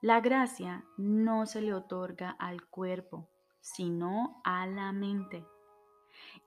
La 0.00 0.20
gracia 0.20 0.84
no 0.98 1.46
se 1.46 1.62
le 1.62 1.72
otorga 1.72 2.30
al 2.38 2.66
cuerpo, 2.66 3.28
sino 3.60 4.40
a 4.44 4.66
la 4.66 4.92
mente 4.92 5.46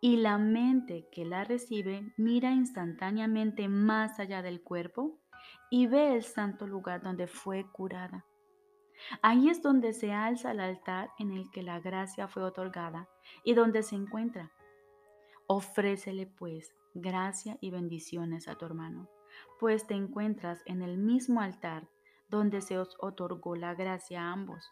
y 0.02 0.18
la 0.18 0.38
mente 0.38 1.08
que 1.12 1.26
la 1.26 1.44
recibe 1.44 2.14
mira 2.18 2.52
instantáneamente 2.52 3.68
más 3.68 4.20
allá 4.20 4.42
del 4.42 4.62
cuerpo 4.62 5.20
y 5.70 5.88
ve 5.88 6.14
el 6.14 6.24
santo 6.24 6.68
lugar 6.68 7.02
donde 7.02 7.28
fue 7.28 7.66
curada. 7.72 8.26
Ahí 9.22 9.50
es 9.50 9.62
donde 9.62 9.94
se 9.94 10.14
alza 10.14 10.52
el 10.52 10.60
altar 10.60 11.12
en 11.20 11.32
el 11.32 11.50
que 11.52 11.64
la 11.64 11.80
gracia 11.80 12.28
fue 12.28 12.44
otorgada 12.44 13.10
y 13.44 13.54
donde 13.54 13.84
se 13.84 13.96
encuentra. 13.96 14.52
Ofrécele 15.48 16.28
pues 16.28 16.74
gracia 16.94 17.58
y 17.62 17.72
bendiciones 17.72 18.48
a 18.48 18.56
tu 18.56 18.66
hermano, 18.66 19.10
pues 19.60 19.86
te 19.86 19.94
encuentras 19.94 20.62
en 20.66 20.82
el 20.82 20.98
mismo 20.98 21.42
altar 21.42 21.88
donde 22.30 22.62
se 22.62 22.80
os 22.80 22.96
otorgó 23.00 23.56
la 23.56 23.76
gracia 23.76 24.22
a 24.22 24.32
ambos. 24.32 24.72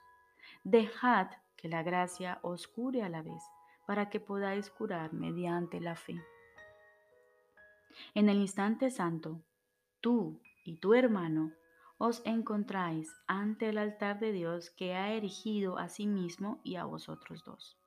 Dejad 0.63 1.27
que 1.57 1.67
la 1.67 1.83
gracia 1.83 2.39
os 2.41 2.67
cure 2.67 3.03
a 3.03 3.09
la 3.09 3.21
vez 3.21 3.43
para 3.85 4.09
que 4.09 4.19
podáis 4.19 4.69
curar 4.69 5.13
mediante 5.13 5.79
la 5.79 5.95
fe. 5.95 6.21
En 8.15 8.29
el 8.29 8.37
instante 8.37 8.89
santo, 8.89 9.43
tú 10.01 10.41
y 10.63 10.77
tu 10.77 10.93
hermano 10.93 11.51
os 11.97 12.21
encontráis 12.25 13.13
ante 13.27 13.69
el 13.69 13.77
altar 13.77 14.19
de 14.19 14.31
Dios 14.31 14.69
que 14.71 14.95
ha 14.95 15.13
erigido 15.13 15.77
a 15.77 15.89
sí 15.89 16.07
mismo 16.07 16.59
y 16.63 16.75
a 16.75 16.85
vosotros 16.85 17.43
dos. 17.43 17.77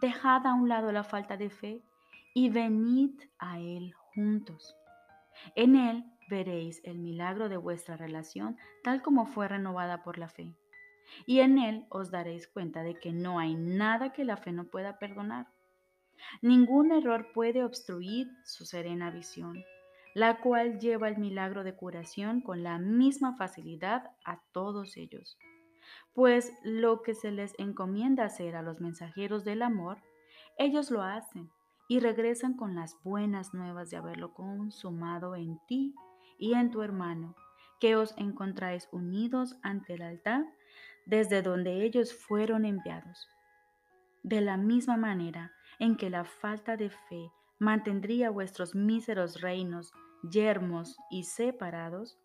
Dejad 0.00 0.46
a 0.46 0.54
un 0.54 0.68
lado 0.68 0.92
la 0.92 1.04
falta 1.04 1.36
de 1.36 1.50
fe 1.50 1.82
y 2.34 2.48
venid 2.48 3.20
a 3.38 3.58
Él 3.60 3.92
juntos. 3.94 4.74
En 5.54 5.76
Él 5.76 6.04
veréis 6.30 6.80
el 6.84 6.98
milagro 6.98 7.48
de 7.48 7.56
vuestra 7.56 7.96
relación 7.96 8.56
tal 8.82 9.02
como 9.02 9.26
fue 9.26 9.48
renovada 9.48 10.02
por 10.02 10.18
la 10.18 10.28
fe 10.28 10.54
y 11.26 11.40
en 11.40 11.58
él 11.58 11.86
os 11.88 12.10
daréis 12.10 12.48
cuenta 12.48 12.82
de 12.82 12.98
que 12.98 13.12
no 13.12 13.38
hay 13.38 13.54
nada 13.54 14.12
que 14.12 14.24
la 14.24 14.36
fe 14.36 14.52
no 14.52 14.64
pueda 14.64 14.98
perdonar. 14.98 15.48
Ningún 16.40 16.92
error 16.92 17.32
puede 17.32 17.64
obstruir 17.64 18.28
su 18.44 18.64
serena 18.64 19.10
visión, 19.10 19.64
la 20.14 20.40
cual 20.40 20.78
lleva 20.78 21.08
el 21.08 21.18
milagro 21.18 21.64
de 21.64 21.74
curación 21.74 22.40
con 22.40 22.62
la 22.62 22.78
misma 22.78 23.36
facilidad 23.36 24.10
a 24.24 24.40
todos 24.52 24.96
ellos. 24.96 25.38
Pues 26.14 26.52
lo 26.62 27.02
que 27.02 27.14
se 27.14 27.30
les 27.30 27.54
encomienda 27.58 28.24
hacer 28.24 28.56
a 28.56 28.62
los 28.62 28.80
mensajeros 28.80 29.44
del 29.44 29.62
amor, 29.62 29.98
ellos 30.58 30.90
lo 30.90 31.02
hacen 31.02 31.50
y 31.88 32.00
regresan 32.00 32.56
con 32.56 32.74
las 32.74 32.96
buenas 33.02 33.54
nuevas 33.54 33.90
de 33.90 33.96
haberlo 33.96 34.32
consumado 34.34 35.34
en 35.34 35.58
ti 35.66 35.94
y 36.38 36.54
en 36.54 36.70
tu 36.70 36.82
hermano, 36.82 37.34
que 37.80 37.96
os 37.96 38.14
encontráis 38.16 38.88
unidos 38.92 39.56
ante 39.62 39.94
el 39.94 40.02
altar 40.02 40.44
desde 41.06 41.42
donde 41.42 41.84
ellos 41.84 42.14
fueron 42.14 42.64
enviados. 42.64 43.28
De 44.22 44.40
la 44.40 44.56
misma 44.56 44.96
manera 44.96 45.52
en 45.78 45.96
que 45.96 46.10
la 46.10 46.24
falta 46.24 46.76
de 46.76 46.90
fe 46.90 47.32
mantendría 47.62 48.28
vuestros 48.30 48.74
míseros 48.74 49.40
reinos 49.40 49.92
yermos 50.28 50.96
y 51.10 51.24
separados, 51.24 52.18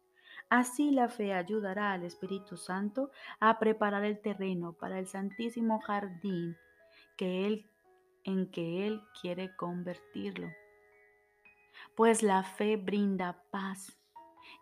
Así 0.49 0.91
la 0.91 1.09
fe 1.09 1.33
ayudará 1.33 1.91
al 1.91 2.03
Espíritu 2.03 2.55
Santo 2.55 3.11
a 3.41 3.59
preparar 3.59 4.05
el 4.05 4.21
terreno 4.21 4.73
para 4.73 4.97
el 4.97 5.05
santísimo 5.05 5.81
jardín 5.81 6.55
que 7.17 7.47
él, 7.47 7.69
en 8.23 8.49
que 8.49 8.87
Él 8.87 9.01
quiere 9.19 9.53
convertirlo. 9.57 10.47
Pues 11.95 12.23
la 12.23 12.43
fe 12.43 12.77
brinda 12.77 13.43
paz 13.51 13.99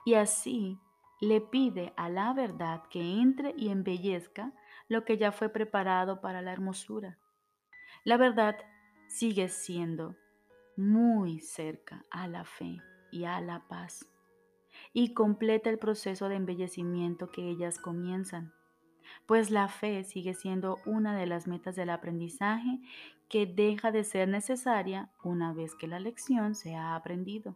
y 0.05 0.15
así 0.15 0.79
le 1.21 1.39
pide 1.39 1.93
a 1.97 2.09
la 2.09 2.33
verdad 2.33 2.83
que 2.89 3.21
entre 3.21 3.53
y 3.55 3.69
embellezca 3.69 4.53
lo 4.87 5.05
que 5.05 5.17
ya 5.17 5.31
fue 5.31 5.49
preparado 5.49 6.19
para 6.19 6.41
la 6.41 6.51
hermosura. 6.51 7.19
La 8.05 8.17
verdad 8.17 8.55
sigue 9.07 9.49
siendo 9.49 10.15
muy 10.77 11.39
cerca 11.39 12.05
a 12.11 12.27
la 12.27 12.45
fe 12.45 12.81
y 13.11 13.25
a 13.25 13.39
la 13.41 13.67
paz 13.67 14.07
y 14.93 15.13
completa 15.13 15.69
el 15.69 15.79
proceso 15.79 16.29
de 16.29 16.35
embellecimiento 16.35 17.31
que 17.31 17.49
ellas 17.49 17.79
comienzan, 17.79 18.53
pues 19.25 19.51
la 19.51 19.67
fe 19.67 20.03
sigue 20.03 20.33
siendo 20.33 20.79
una 20.85 21.15
de 21.15 21.25
las 21.25 21.47
metas 21.47 21.75
del 21.75 21.89
aprendizaje 21.89 22.79
que 23.29 23.45
deja 23.45 23.91
de 23.91 24.03
ser 24.03 24.27
necesaria 24.27 25.09
una 25.23 25.53
vez 25.53 25.75
que 25.75 25.87
la 25.87 25.99
lección 25.99 26.55
se 26.55 26.75
ha 26.75 26.95
aprendido. 26.95 27.55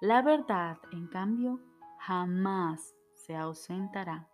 La 0.00 0.22
verdad, 0.22 0.78
en 0.92 1.06
cambio, 1.08 1.60
jamás 1.98 2.94
se 3.14 3.36
ausentará. 3.36 4.28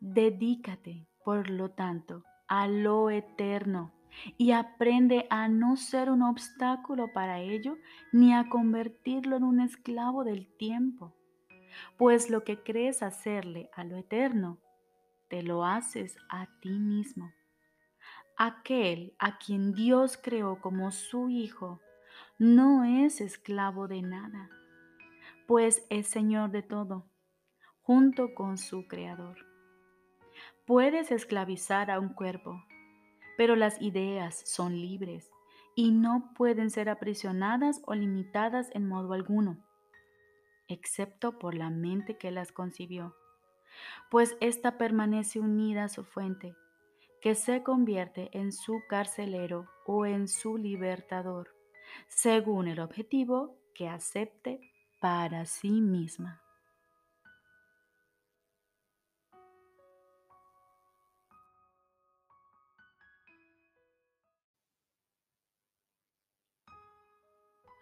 Dedícate, 0.00 1.06
por 1.24 1.50
lo 1.50 1.70
tanto, 1.70 2.24
a 2.48 2.66
lo 2.68 3.10
eterno 3.10 3.92
y 4.36 4.52
aprende 4.52 5.26
a 5.30 5.48
no 5.48 5.76
ser 5.76 6.10
un 6.10 6.22
obstáculo 6.22 7.12
para 7.12 7.40
ello 7.40 7.76
ni 8.12 8.34
a 8.34 8.48
convertirlo 8.48 9.36
en 9.36 9.44
un 9.44 9.60
esclavo 9.60 10.24
del 10.24 10.46
tiempo, 10.56 11.14
pues 11.96 12.30
lo 12.30 12.44
que 12.44 12.62
crees 12.62 13.02
hacerle 13.02 13.70
a 13.74 13.84
lo 13.84 13.96
eterno, 13.96 14.58
te 15.28 15.42
lo 15.42 15.64
haces 15.64 16.16
a 16.28 16.46
ti 16.60 16.70
mismo. 16.70 17.32
Aquel 18.38 19.14
a 19.18 19.38
quien 19.38 19.72
Dios 19.72 20.18
creó 20.18 20.60
como 20.60 20.90
su 20.90 21.30
Hijo 21.30 21.80
no 22.38 22.84
es 22.84 23.20
esclavo 23.20 23.88
de 23.88 24.02
nada, 24.02 24.50
pues 25.46 25.86
es 25.88 26.06
Señor 26.06 26.50
de 26.50 26.62
todo, 26.62 27.08
junto 27.80 28.34
con 28.34 28.58
su 28.58 28.86
Creador. 28.86 29.38
Puedes 30.66 31.12
esclavizar 31.12 31.90
a 31.90 31.98
un 31.98 32.10
cuerpo, 32.10 32.62
pero 33.36 33.56
las 33.56 33.80
ideas 33.80 34.42
son 34.44 34.72
libres 34.72 35.30
y 35.74 35.90
no 35.90 36.32
pueden 36.34 36.70
ser 36.70 36.88
aprisionadas 36.88 37.82
o 37.86 37.94
limitadas 37.94 38.70
en 38.72 38.88
modo 38.88 39.12
alguno, 39.12 39.58
excepto 40.68 41.38
por 41.38 41.54
la 41.54 41.70
mente 41.70 42.16
que 42.16 42.30
las 42.30 42.50
concibió, 42.50 43.14
pues 44.10 44.36
ésta 44.40 44.78
permanece 44.78 45.38
unida 45.38 45.84
a 45.84 45.88
su 45.88 46.04
fuente, 46.04 46.56
que 47.20 47.34
se 47.34 47.62
convierte 47.62 48.30
en 48.32 48.52
su 48.52 48.82
carcelero 48.88 49.68
o 49.84 50.06
en 50.06 50.28
su 50.28 50.56
libertador, 50.56 51.54
según 52.08 52.68
el 52.68 52.80
objetivo 52.80 53.58
que 53.74 53.88
acepte 53.88 54.60
para 55.00 55.44
sí 55.44 55.82
misma. 55.82 56.45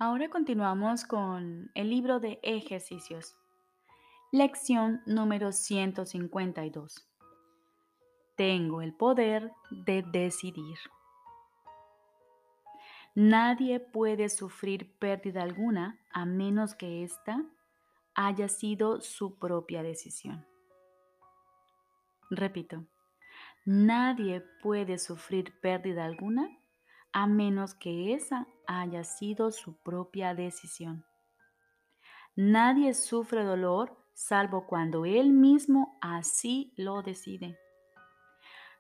Ahora 0.06 0.28
continuamos 0.28 1.06
con 1.06 1.70
el 1.74 1.88
libro 1.88 2.20
de 2.20 2.38
ejercicios. 2.42 3.38
Lección 4.32 5.00
número 5.06 5.50
152. 5.50 7.08
Tengo 8.36 8.82
el 8.82 8.92
poder 8.92 9.50
de 9.70 10.02
decidir. 10.02 10.76
Nadie 13.14 13.80
puede 13.80 14.28
sufrir 14.28 14.92
pérdida 14.98 15.42
alguna 15.42 15.98
a 16.12 16.26
menos 16.26 16.74
que 16.74 17.02
ésta 17.02 17.42
haya 18.14 18.50
sido 18.50 19.00
su 19.00 19.38
propia 19.38 19.82
decisión. 19.82 20.44
Repito, 22.28 22.84
nadie 23.64 24.42
puede 24.62 24.98
sufrir 24.98 25.58
pérdida 25.62 26.04
alguna 26.04 26.50
a 27.14 27.26
menos 27.26 27.74
que 27.74 28.12
esa 28.12 28.46
haya 28.66 29.04
sido 29.04 29.50
su 29.50 29.76
propia 29.82 30.34
decisión. 30.34 31.04
Nadie 32.36 32.94
sufre 32.94 33.44
dolor 33.44 33.96
salvo 34.14 34.66
cuando 34.66 35.04
él 35.04 35.32
mismo 35.32 35.98
así 36.00 36.72
lo 36.76 37.02
decide. 37.02 37.58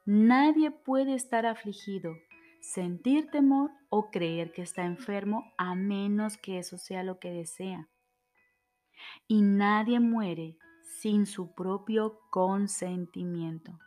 Nadie 0.06 0.70
puede 0.70 1.14
estar 1.14 1.46
afligido, 1.46 2.14
sentir 2.60 3.30
temor 3.30 3.70
o 3.88 4.10
creer 4.10 4.52
que 4.52 4.62
está 4.62 4.84
enfermo 4.84 5.52
a 5.56 5.74
menos 5.74 6.36
que 6.36 6.58
eso 6.58 6.78
sea 6.78 7.02
lo 7.02 7.18
que 7.18 7.30
desea. 7.30 7.88
Y 9.28 9.42
nadie 9.42 10.00
muere 10.00 10.56
sin 11.00 11.26
su 11.26 11.54
propio 11.54 12.20
consentimiento. 12.30 13.78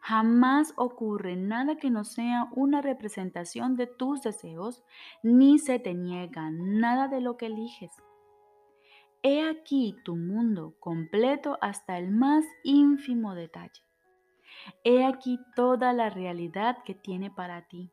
Jamás 0.00 0.72
ocurre 0.76 1.36
nada 1.36 1.76
que 1.76 1.90
no 1.90 2.04
sea 2.04 2.48
una 2.52 2.80
representación 2.82 3.76
de 3.76 3.86
tus 3.86 4.22
deseos, 4.22 4.84
ni 5.22 5.58
se 5.58 5.78
te 5.78 5.94
niega 5.94 6.50
nada 6.50 7.08
de 7.08 7.20
lo 7.20 7.36
que 7.36 7.46
eliges. 7.46 7.92
He 9.22 9.48
aquí 9.48 9.96
tu 10.04 10.16
mundo 10.16 10.76
completo 10.78 11.58
hasta 11.60 11.98
el 11.98 12.10
más 12.10 12.44
ínfimo 12.62 13.34
detalle. 13.34 13.82
He 14.84 15.04
aquí 15.04 15.40
toda 15.56 15.92
la 15.92 16.10
realidad 16.10 16.78
que 16.84 16.94
tiene 16.94 17.30
para 17.30 17.66
ti, 17.66 17.90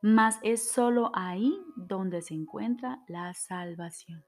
mas 0.00 0.38
es 0.42 0.70
solo 0.70 1.10
ahí 1.14 1.58
donde 1.76 2.22
se 2.22 2.34
encuentra 2.34 3.02
la 3.08 3.34
salvación. 3.34 4.24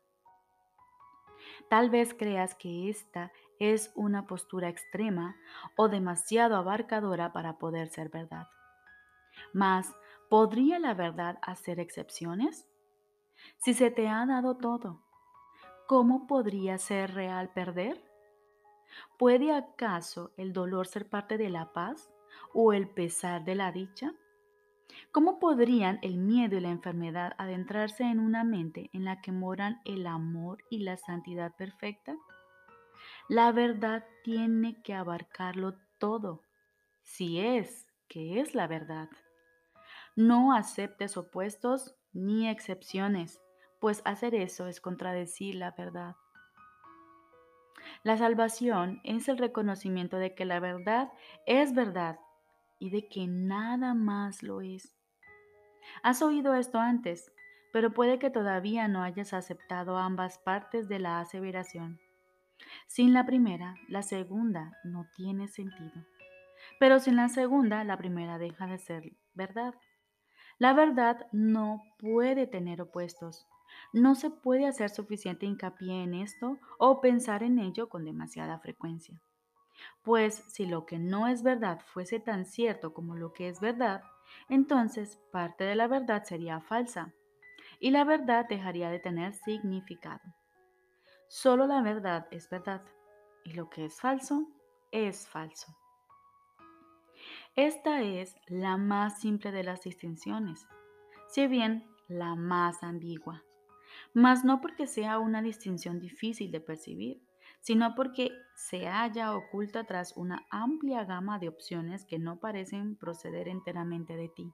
Tal 1.68 1.90
vez 1.90 2.14
creas 2.14 2.55
que 2.55 2.88
esta 2.88 3.33
es 3.59 3.92
una 3.95 4.27
postura 4.27 4.69
extrema 4.69 5.37
o 5.77 5.88
demasiado 5.88 6.57
abarcadora 6.57 7.33
para 7.33 7.59
poder 7.59 7.88
ser 7.88 8.09
verdad. 8.09 8.47
Mas, 9.53 9.95
¿podría 10.29 10.79
la 10.79 10.95
verdad 10.95 11.38
hacer 11.42 11.81
excepciones? 11.81 12.69
Si 13.59 13.75
se 13.75 13.90
te 13.90 14.09
ha 14.09 14.25
dado 14.27 14.57
todo, 14.57 15.03
¿cómo 15.87 16.27
podría 16.27 16.79
ser 16.79 17.14
real 17.14 17.53
perder? 17.53 18.03
¿Puede 19.19 19.53
acaso 19.53 20.33
el 20.37 20.53
dolor 20.53 20.87
ser 20.87 21.09
parte 21.09 21.38
de 21.38 21.51
la 21.51 21.73
paz 21.73 22.11
o 22.53 22.73
el 22.73 22.88
pesar 22.88 23.45
de 23.45 23.55
la 23.55 23.73
dicha? 23.73 24.14
¿Cómo 25.12 25.38
podrían 25.38 25.99
el 26.03 26.16
miedo 26.16 26.57
y 26.57 26.61
la 26.61 26.71
enfermedad 26.71 27.33
adentrarse 27.38 28.05
en 28.05 28.21
una 28.21 28.45
mente 28.45 28.90
en 28.92 29.05
la 29.05 29.21
que 29.21 29.33
moran 29.33 29.81
el 29.85 30.07
amor 30.07 30.64
y 30.71 30.79
la 30.79 30.97
santidad 30.97 31.55
perfecta? 31.57 32.16
La 33.28 33.50
verdad 33.50 34.04
tiene 34.22 34.80
que 34.82 34.94
abarcarlo 34.94 35.74
todo, 35.98 36.42
si 37.02 37.40
es 37.40 37.88
que 38.06 38.40
es 38.40 38.54
la 38.54 38.68
verdad. 38.68 39.08
No 40.14 40.54
aceptes 40.54 41.16
opuestos 41.16 41.96
ni 42.12 42.48
excepciones, 42.48 43.40
pues 43.80 44.00
hacer 44.04 44.36
eso 44.36 44.68
es 44.68 44.80
contradecir 44.80 45.56
la 45.56 45.72
verdad. 45.72 46.14
La 48.04 48.16
salvación 48.16 49.00
es 49.02 49.28
el 49.28 49.38
reconocimiento 49.38 50.18
de 50.18 50.34
que 50.36 50.44
la 50.44 50.60
verdad 50.60 51.12
es 51.46 51.74
verdad 51.74 52.20
y 52.78 52.90
de 52.90 53.08
que 53.08 53.26
nada 53.26 53.94
más 53.94 54.44
lo 54.44 54.60
es. 54.60 54.94
Has 56.04 56.22
oído 56.22 56.54
esto 56.54 56.78
antes, 56.78 57.32
pero 57.72 57.92
puede 57.92 58.20
que 58.20 58.30
todavía 58.30 58.86
no 58.86 59.02
hayas 59.02 59.32
aceptado 59.32 59.96
ambas 59.96 60.38
partes 60.38 60.88
de 60.88 61.00
la 61.00 61.18
aseveración. 61.18 61.98
Sin 62.87 63.12
la 63.12 63.27
primera, 63.27 63.75
la 63.88 64.03
segunda 64.03 64.73
no 64.85 65.07
tiene 65.16 65.49
sentido. 65.49 66.07
Pero 66.79 67.01
sin 67.01 67.16
la 67.16 67.29
segunda, 67.29 67.85
la 67.85 67.97
primera 67.97 68.38
deja 68.38 68.66
de 68.66 68.79
ser 68.79 69.12
verdad. 69.35 69.75
La 70.59 70.73
verdad 70.73 71.27
no 71.33 71.83
puede 71.99 72.47
tener 72.47 72.81
opuestos. 72.81 73.47
No 73.92 74.14
se 74.14 74.31
puede 74.31 74.66
hacer 74.66 74.90
suficiente 74.90 75.47
hincapié 75.47 76.03
en 76.03 76.14
esto 76.14 76.59
o 76.79 77.01
pensar 77.01 77.42
en 77.42 77.59
ello 77.59 77.88
con 77.88 78.05
demasiada 78.05 78.59
frecuencia. 78.59 79.21
Pues 80.03 80.35
si 80.49 80.66
lo 80.66 80.87
que 80.87 80.99
no 80.99 81.27
es 81.27 81.42
verdad 81.42 81.81
fuese 81.87 82.21
tan 82.21 82.47
cierto 82.47 82.95
como 82.95 83.16
lo 83.16 83.33
que 83.33 83.49
es 83.49 83.61
verdad, 83.61 84.03
entonces 84.49 85.21
parte 85.33 85.64
de 85.64 85.75
la 85.75 85.88
verdad 85.88 86.25
sería 86.25 86.61
falsa 86.61 87.12
y 87.81 87.90
la 87.90 88.05
verdad 88.05 88.47
dejaría 88.49 88.90
de 88.90 88.99
tener 88.99 89.35
significado. 89.35 90.23
Solo 91.28 91.66
la 91.66 91.82
verdad 91.82 92.28
es 92.30 92.48
verdad 92.48 92.82
y 93.44 93.54
lo 93.54 93.68
que 93.68 93.84
es 93.84 94.00
falso 94.00 94.48
es 94.92 95.28
falso. 95.28 95.76
Esta 97.54 98.02
es 98.02 98.36
la 98.46 98.76
más 98.76 99.20
simple 99.20 99.50
de 99.50 99.64
las 99.64 99.82
distinciones, 99.82 100.66
si 101.28 101.46
bien 101.46 101.86
la 102.08 102.34
más 102.34 102.82
ambigua. 102.82 103.42
mas 104.14 104.44
no 104.44 104.60
porque 104.60 104.86
sea 104.86 105.18
una 105.18 105.42
distinción 105.42 105.98
difícil 106.00 106.50
de 106.50 106.60
percibir, 106.60 107.22
sino 107.60 107.94
porque 107.94 108.30
se 108.54 108.86
halla 108.86 109.34
oculta 109.34 109.84
tras 109.84 110.16
una 110.16 110.46
amplia 110.50 111.04
gama 111.04 111.38
de 111.38 111.48
opciones 111.48 112.04
que 112.04 112.18
no 112.18 112.38
parecen 112.38 112.96
proceder 112.96 113.48
enteramente 113.48 114.16
de 114.16 114.28
ti. 114.28 114.52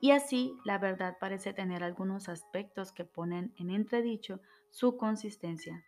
Y 0.00 0.12
así 0.12 0.56
la 0.64 0.78
verdad 0.78 1.16
parece 1.20 1.52
tener 1.52 1.84
algunos 1.84 2.28
aspectos 2.28 2.92
que 2.92 3.04
ponen 3.04 3.52
en 3.56 3.70
entredicho 3.70 4.40
su 4.70 4.96
consistencia, 4.96 5.84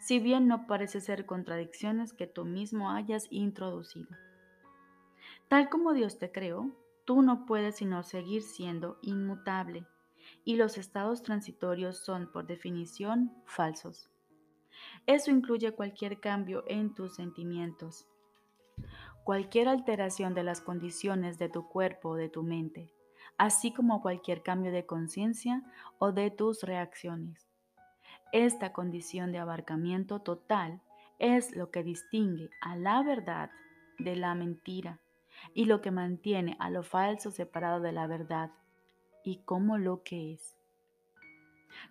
si 0.00 0.18
bien 0.20 0.46
no 0.46 0.66
parece 0.66 1.00
ser 1.00 1.26
contradicciones 1.26 2.12
que 2.12 2.26
tú 2.26 2.44
mismo 2.44 2.90
hayas 2.90 3.26
introducido. 3.30 4.08
Tal 5.48 5.68
como 5.68 5.92
Dios 5.92 6.18
te 6.18 6.30
creó, 6.30 6.70
tú 7.04 7.22
no 7.22 7.46
puedes 7.46 7.76
sino 7.76 8.02
seguir 8.02 8.42
siendo 8.42 8.98
inmutable, 9.02 9.86
y 10.44 10.56
los 10.56 10.76
estados 10.78 11.22
transitorios 11.22 11.98
son 11.98 12.30
por 12.30 12.46
definición 12.46 13.32
falsos. 13.46 14.10
Eso 15.06 15.30
incluye 15.30 15.72
cualquier 15.72 16.20
cambio 16.20 16.64
en 16.68 16.94
tus 16.94 17.14
sentimientos, 17.14 18.06
cualquier 19.24 19.68
alteración 19.68 20.34
de 20.34 20.42
las 20.42 20.60
condiciones 20.60 21.38
de 21.38 21.48
tu 21.48 21.68
cuerpo 21.68 22.10
o 22.10 22.14
de 22.14 22.28
tu 22.28 22.42
mente, 22.42 22.92
así 23.36 23.72
como 23.72 24.02
cualquier 24.02 24.42
cambio 24.42 24.70
de 24.70 24.86
conciencia 24.86 25.62
o 25.98 26.12
de 26.12 26.30
tus 26.30 26.62
reacciones. 26.62 27.47
Esta 28.32 28.72
condición 28.72 29.32
de 29.32 29.38
abarcamiento 29.38 30.20
total 30.20 30.82
es 31.18 31.56
lo 31.56 31.70
que 31.70 31.82
distingue 31.82 32.50
a 32.60 32.76
la 32.76 33.02
verdad 33.02 33.50
de 33.98 34.16
la 34.16 34.34
mentira 34.34 35.00
y 35.54 35.64
lo 35.64 35.80
que 35.80 35.90
mantiene 35.90 36.56
a 36.60 36.70
lo 36.70 36.82
falso 36.82 37.30
separado 37.30 37.80
de 37.80 37.92
la 37.92 38.06
verdad 38.06 38.50
y 39.24 39.38
como 39.44 39.78
lo 39.78 40.02
que 40.02 40.34
es. 40.34 40.56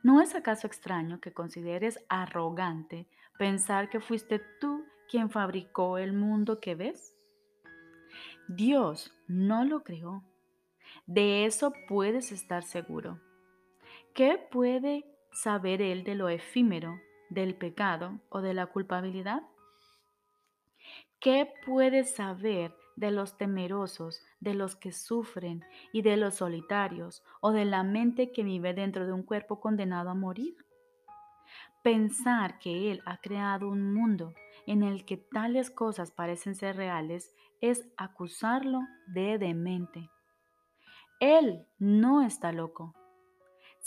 ¿No 0.04 0.22
es 0.22 0.36
acaso 0.36 0.68
extraño 0.68 1.20
que 1.20 1.34
consideres 1.34 2.04
arrogante 2.10 3.08
pensar 3.38 3.90
que 3.90 4.00
fuiste 4.00 4.40
tú 4.60 4.86
quien 5.10 5.30
fabricó 5.30 5.98
el 5.98 6.14
mundo 6.14 6.60
que 6.60 6.76
ves? 6.76 7.16
Dios 8.48 9.14
no 9.28 9.66
lo 9.66 9.84
creó. 9.84 10.24
De 11.06 11.46
eso 11.46 11.74
puedes 11.88 12.32
estar 12.32 12.64
seguro. 12.64 13.20
¿Qué 14.14 14.38
puede 14.38 15.17
saber 15.38 15.82
Él 15.82 16.04
de 16.04 16.16
lo 16.16 16.30
efímero, 16.30 17.00
del 17.30 17.56
pecado 17.56 18.20
o 18.30 18.42
de 18.42 18.54
la 18.54 18.68
culpabilidad? 18.68 19.44
¿Qué 21.20 21.52
puede 21.66 22.04
saber 22.04 22.76
de 22.96 23.12
los 23.12 23.38
temerosos, 23.38 24.22
de 24.40 24.56
los 24.56 24.76
que 24.76 24.92
sufren 24.92 25.64
y 25.94 26.02
de 26.02 26.18
los 26.18 26.36
solitarios 26.36 27.24
o 27.42 27.52
de 27.52 27.66
la 27.66 27.84
mente 27.84 28.32
que 28.32 28.44
vive 28.44 28.74
dentro 28.74 29.06
de 29.06 29.14
un 29.14 29.24
cuerpo 29.24 29.60
condenado 29.60 30.10
a 30.10 30.16
morir? 30.16 30.56
Pensar 31.84 32.60
que 32.60 32.92
Él 32.92 33.02
ha 33.06 33.18
creado 33.18 33.70
un 33.70 33.94
mundo 33.94 34.34
en 34.66 34.84
el 34.84 35.06
que 35.06 35.18
tales 35.18 35.70
cosas 35.70 36.12
parecen 36.12 36.56
ser 36.56 36.76
reales 36.76 37.36
es 37.62 37.88
acusarlo 37.96 38.82
de 39.08 39.38
demente. 39.38 40.10
Él 41.20 41.66
no 41.80 42.22
está 42.22 42.52
loco. 42.52 42.94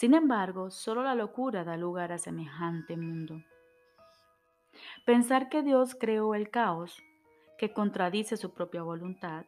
Sin 0.00 0.14
embargo, 0.14 0.70
solo 0.70 1.02
la 1.02 1.14
locura 1.14 1.62
da 1.62 1.76
lugar 1.76 2.10
a 2.10 2.16
semejante 2.16 2.96
mundo. 2.96 3.44
Pensar 5.04 5.50
que 5.50 5.62
Dios 5.62 5.94
creó 5.94 6.34
el 6.34 6.48
caos, 6.48 7.02
que 7.58 7.74
contradice 7.74 8.38
su 8.38 8.54
propia 8.54 8.82
voluntad, 8.82 9.44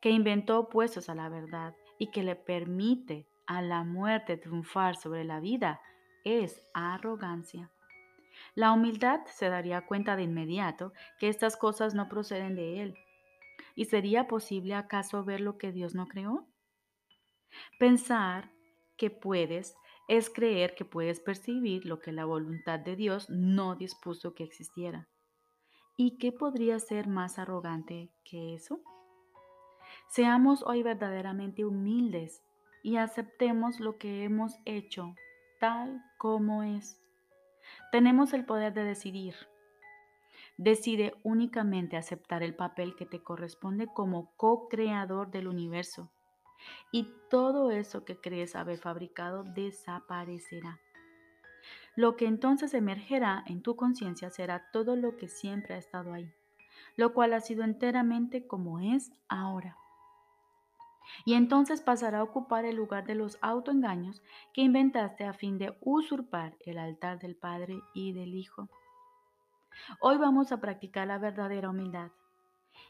que 0.00 0.10
inventó 0.10 0.60
opuestos 0.60 1.08
a 1.08 1.16
la 1.16 1.28
verdad 1.28 1.74
y 1.98 2.12
que 2.12 2.22
le 2.22 2.36
permite 2.36 3.26
a 3.48 3.62
la 3.62 3.82
muerte 3.82 4.36
triunfar 4.36 4.94
sobre 4.94 5.24
la 5.24 5.40
vida, 5.40 5.80
es 6.22 6.62
arrogancia. 6.72 7.72
La 8.54 8.70
humildad 8.70 9.22
se 9.26 9.48
daría 9.48 9.86
cuenta 9.86 10.14
de 10.14 10.22
inmediato 10.22 10.92
que 11.18 11.28
estas 11.28 11.56
cosas 11.56 11.96
no 11.96 12.08
proceden 12.08 12.54
de 12.54 12.80
Él. 12.80 12.94
¿Y 13.74 13.86
sería 13.86 14.28
posible 14.28 14.76
acaso 14.76 15.24
ver 15.24 15.40
lo 15.40 15.58
que 15.58 15.72
Dios 15.72 15.96
no 15.96 16.06
creó? 16.06 16.46
Pensar 17.80 18.52
que 18.96 19.10
puedes 19.10 19.76
es 20.08 20.30
creer 20.30 20.74
que 20.74 20.84
puedes 20.84 21.20
percibir 21.20 21.84
lo 21.84 21.98
que 21.98 22.12
la 22.12 22.24
voluntad 22.24 22.78
de 22.78 22.96
Dios 22.96 23.28
no 23.28 23.74
dispuso 23.74 24.34
que 24.34 24.44
existiera. 24.44 25.08
¿Y 25.96 26.18
qué 26.18 26.30
podría 26.30 26.78
ser 26.78 27.08
más 27.08 27.38
arrogante 27.38 28.10
que 28.24 28.54
eso? 28.54 28.80
Seamos 30.08 30.62
hoy 30.62 30.82
verdaderamente 30.82 31.64
humildes 31.64 32.42
y 32.82 32.96
aceptemos 32.96 33.80
lo 33.80 33.98
que 33.98 34.24
hemos 34.24 34.54
hecho 34.64 35.14
tal 35.58 36.04
como 36.18 36.62
es. 36.62 37.00
Tenemos 37.90 38.32
el 38.32 38.44
poder 38.44 38.74
de 38.74 38.84
decidir. 38.84 39.34
Decide 40.56 41.14
únicamente 41.22 41.96
aceptar 41.96 42.42
el 42.42 42.54
papel 42.54 42.94
que 42.94 43.06
te 43.06 43.22
corresponde 43.22 43.88
como 43.88 44.32
co-creador 44.36 45.30
del 45.30 45.48
universo 45.48 46.10
y 46.90 47.12
todo 47.30 47.70
eso 47.70 48.04
que 48.04 48.20
crees 48.20 48.56
haber 48.56 48.78
fabricado 48.78 49.44
desaparecerá. 49.44 50.80
Lo 51.94 52.16
que 52.16 52.26
entonces 52.26 52.74
emergerá 52.74 53.42
en 53.46 53.62
tu 53.62 53.76
conciencia 53.76 54.30
será 54.30 54.70
todo 54.70 54.96
lo 54.96 55.16
que 55.16 55.28
siempre 55.28 55.74
ha 55.74 55.78
estado 55.78 56.12
ahí, 56.12 56.30
lo 56.96 57.14
cual 57.14 57.32
ha 57.32 57.40
sido 57.40 57.64
enteramente 57.64 58.46
como 58.46 58.80
es 58.80 59.12
ahora. 59.28 59.76
Y 61.24 61.34
entonces 61.34 61.80
pasará 61.80 62.18
a 62.18 62.24
ocupar 62.24 62.64
el 62.64 62.76
lugar 62.76 63.06
de 63.06 63.14
los 63.14 63.38
autoengaños 63.40 64.22
que 64.52 64.62
inventaste 64.62 65.24
a 65.24 65.32
fin 65.32 65.56
de 65.56 65.76
usurpar 65.80 66.56
el 66.66 66.78
altar 66.78 67.18
del 67.18 67.36
Padre 67.36 67.80
y 67.94 68.12
del 68.12 68.34
Hijo. 68.34 68.68
Hoy 70.00 70.18
vamos 70.18 70.52
a 70.52 70.60
practicar 70.60 71.06
la 71.06 71.18
verdadera 71.18 71.70
humildad 71.70 72.10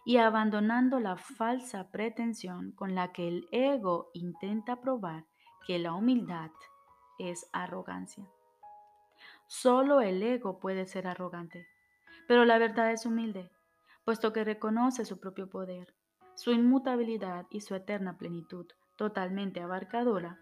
y 0.05 0.19
abandonando 0.19 1.01
la 1.01 1.17
falsa 1.17 1.91
pretensión 1.91 2.73
con 2.73 2.95
la 2.95 3.13
que 3.13 3.29
el 3.29 3.49
ego 3.51 4.11
intenta 4.15 4.81
probar 4.81 5.25
que 5.67 5.79
la 5.79 5.95
humildad 5.95 6.51
es 7.19 7.49
arrogancia. 7.53 8.25
Solo 9.47 10.01
el 10.01 10.23
ego 10.23 10.59
puede 10.59 10.87
ser 10.87 11.07
arrogante, 11.07 11.67
pero 12.29 12.45
la 12.45 12.59
verdad 12.59 12.93
es 12.93 13.07
humilde, 13.07 13.51
puesto 14.05 14.33
que 14.33 14.45
reconoce 14.45 15.05
su 15.05 15.19
propio 15.19 15.49
poder, 15.49 15.95
su 16.35 16.53
inmutabilidad 16.53 17.47
y 17.51 17.61
su 17.61 17.75
eterna 17.75 18.19
plenitud, 18.19 18.67
totalmente 18.97 19.61
abarcadora, 19.61 20.39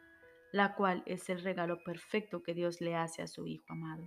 la 0.53 0.75
cual 0.75 1.03
es 1.07 1.29
el 1.29 1.43
regalo 1.43 1.83
perfecto 1.85 2.43
que 2.43 2.55
Dios 2.55 2.81
le 2.81 2.97
hace 2.97 3.23
a 3.23 3.27
su 3.27 3.47
Hijo 3.47 3.65
amado. 3.69 4.05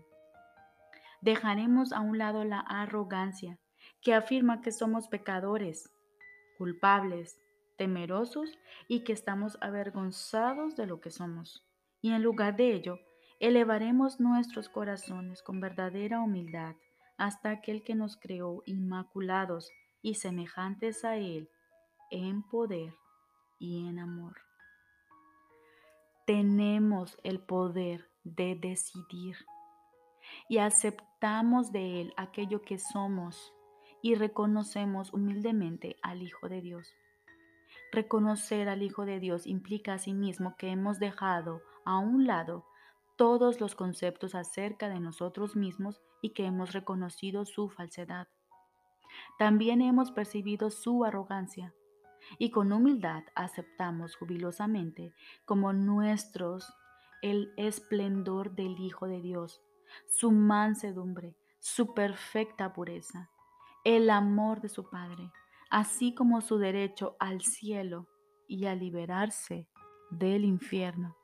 Dejaremos 1.22 1.94
a 1.94 2.02
un 2.02 2.18
lado 2.18 2.44
la 2.44 2.60
arrogancia 2.60 3.60
que 4.08 4.14
afirma 4.14 4.62
que 4.62 4.72
somos 4.72 5.10
pecadores, 5.10 5.92
culpables, 6.58 7.38
temerosos 7.76 8.58
y 8.88 9.04
que 9.04 9.12
estamos 9.12 9.58
avergonzados 9.60 10.78
de 10.78 10.86
lo 10.86 11.02
que 11.02 11.12
somos. 11.12 11.68
Y 12.02 12.14
en 12.14 12.24
lugar 12.24 12.56
de 12.56 12.72
ello, 12.72 13.00
elevaremos 13.42 14.22
nuestros 14.22 14.70
corazones 14.70 15.44
con 15.44 15.60
verdadera 15.60 16.22
humildad 16.22 16.78
hasta 17.18 17.50
aquel 17.50 17.84
que 17.84 17.96
nos 17.96 18.16
creó 18.16 18.64
inmaculados 18.66 19.70
y 20.02 20.14
semejantes 20.14 21.04
a 21.04 21.18
Él 21.18 21.50
en 22.10 22.44
poder 22.44 22.94
y 23.60 23.90
en 23.90 24.00
amor. 24.00 24.38
Tenemos 26.26 27.18
el 27.24 27.42
poder 27.42 28.10
de 28.24 28.56
decidir 28.56 29.36
y 30.48 30.60
aceptamos 30.60 31.74
de 31.74 32.00
Él 32.00 32.14
aquello 32.16 32.62
que 32.62 32.80
somos 32.80 33.54
y 34.02 34.16
reconocemos 34.16 35.14
humildemente 35.14 35.98
al 36.02 36.22
Hijo 36.22 36.50
de 36.50 36.62
Dios. 36.62 36.96
Reconocer 37.92 38.70
al 38.70 38.84
Hijo 38.84 39.06
de 39.06 39.20
Dios 39.20 39.48
implica 39.48 39.94
asimismo 39.94 40.56
que 40.58 40.70
hemos 40.70 41.00
dejado 41.00 41.62
a 41.86 41.98
un 42.00 42.28
lado 42.28 42.66
todos 43.16 43.60
los 43.60 43.76
conceptos 43.76 44.36
acerca 44.36 44.90
de 44.90 45.00
nosotros 45.00 45.56
mismos 45.56 46.02
y 46.22 46.32
que 46.32 46.46
hemos 46.46 46.74
reconocido 46.74 47.46
su 47.46 47.70
falsedad. 47.70 48.28
También 49.38 49.82
hemos 49.82 50.12
percibido 50.12 50.70
su 50.70 51.06
arrogancia 51.06 51.74
y 52.38 52.52
con 52.52 52.72
humildad 52.72 53.24
aceptamos 53.36 54.16
jubilosamente 54.16 55.14
como 55.46 55.74
nuestros 55.74 56.74
el 57.22 57.54
esplendor 57.58 58.52
del 58.52 58.80
Hijo 58.80 59.08
de 59.08 59.22
Dios, 59.22 59.62
su 60.08 60.32
mansedumbre, 60.32 61.36
su 61.60 61.94
perfecta 61.94 62.74
pureza, 62.74 63.32
el 63.88 64.10
amor 64.10 64.60
de 64.60 64.68
su 64.68 64.90
Padre, 64.90 65.32
así 65.70 66.14
como 66.14 66.42
su 66.42 66.58
derecho 66.58 67.16
al 67.22 67.42
cielo 67.42 68.06
y 68.46 68.66
a 68.66 68.76
liberarse 68.76 69.70
del 70.12 70.44
infierno. 70.44 71.16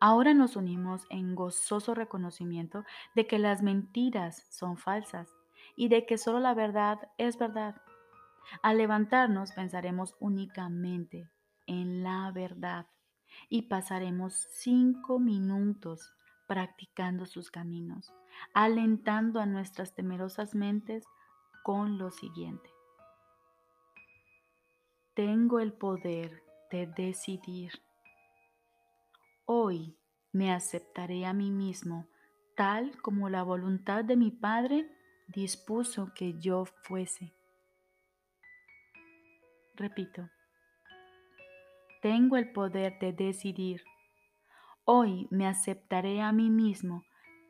Ahora 0.00 0.32
nos 0.32 0.56
unimos 0.56 1.04
en 1.10 1.34
gozoso 1.34 1.94
reconocimiento 1.94 2.84
de 3.14 3.26
que 3.26 3.38
las 3.38 3.60
mentiras 3.60 4.46
son 4.48 4.78
falsas 4.78 5.28
y 5.76 5.88
de 5.88 6.06
que 6.06 6.16
solo 6.16 6.40
la 6.40 6.54
verdad 6.54 7.10
es 7.18 7.36
verdad. 7.36 7.82
Al 8.62 8.78
levantarnos 8.78 9.52
pensaremos 9.52 10.16
únicamente 10.18 11.28
en 11.66 12.02
la 12.02 12.32
verdad 12.32 12.86
y 13.50 13.68
pasaremos 13.68 14.48
cinco 14.52 15.18
minutos 15.18 16.14
practicando 16.50 17.26
sus 17.26 17.48
caminos, 17.48 18.12
alentando 18.54 19.38
a 19.38 19.46
nuestras 19.46 19.94
temerosas 19.94 20.56
mentes 20.56 21.04
con 21.62 21.96
lo 21.96 22.10
siguiente. 22.10 22.68
Tengo 25.14 25.60
el 25.60 25.72
poder 25.72 26.42
de 26.72 26.88
decidir. 26.88 27.70
Hoy 29.44 29.96
me 30.32 30.52
aceptaré 30.52 31.24
a 31.24 31.32
mí 31.32 31.52
mismo 31.52 32.08
tal 32.56 33.00
como 33.00 33.28
la 33.28 33.44
voluntad 33.44 34.04
de 34.04 34.16
mi 34.16 34.32
Padre 34.32 34.90
dispuso 35.28 36.12
que 36.16 36.36
yo 36.40 36.64
fuese. 36.82 37.32
Repito, 39.76 40.28
tengo 42.02 42.36
el 42.36 42.50
poder 42.50 42.98
de 42.98 43.12
decidir. 43.12 43.84
Hoy 44.84 45.28
me 45.30 45.46
aceptaré 45.46 46.20
a 46.22 46.32
mí 46.32 46.50
mismo 46.50 47.04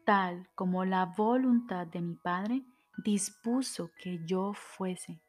tal 0.04 0.48
como 0.54 0.84
la 0.84 1.06
voluntad 1.06 1.86
de 1.86 2.00
mi 2.00 2.16
Padre 2.16 2.64
dispuso 3.04 3.90
que 4.02 4.20
yo 4.26 4.52
fuese. 4.54 5.20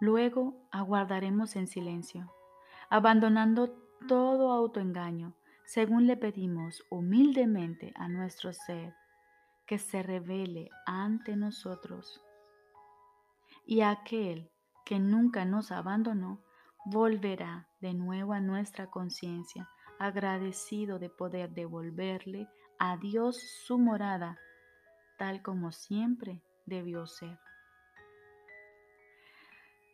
Luego 0.00 0.68
aguardaremos 0.70 1.56
en 1.56 1.66
silencio, 1.66 2.32
abandonando 2.88 3.70
todo 4.06 4.52
autoengaño, 4.52 5.34
según 5.66 6.06
le 6.06 6.16
pedimos 6.16 6.84
humildemente 6.88 7.92
a 7.96 8.08
nuestro 8.08 8.52
ser 8.52 8.94
que 9.66 9.78
se 9.78 10.02
revele 10.02 10.70
ante 10.86 11.36
nosotros. 11.36 12.22
Y 13.66 13.80
aquel 13.80 14.50
que 14.86 14.98
nunca 15.00 15.44
nos 15.44 15.72
abandonó 15.72 16.40
volverá 16.84 17.68
de 17.80 17.94
nuevo 17.94 18.32
a 18.32 18.40
nuestra 18.40 18.90
conciencia, 18.90 19.68
agradecido 19.98 20.98
de 20.98 21.10
poder 21.10 21.50
devolverle 21.50 22.48
a 22.78 22.96
Dios 22.96 23.40
su 23.66 23.78
morada, 23.78 24.38
tal 25.18 25.42
como 25.42 25.72
siempre 25.72 26.42
debió 26.66 27.06
ser. 27.06 27.38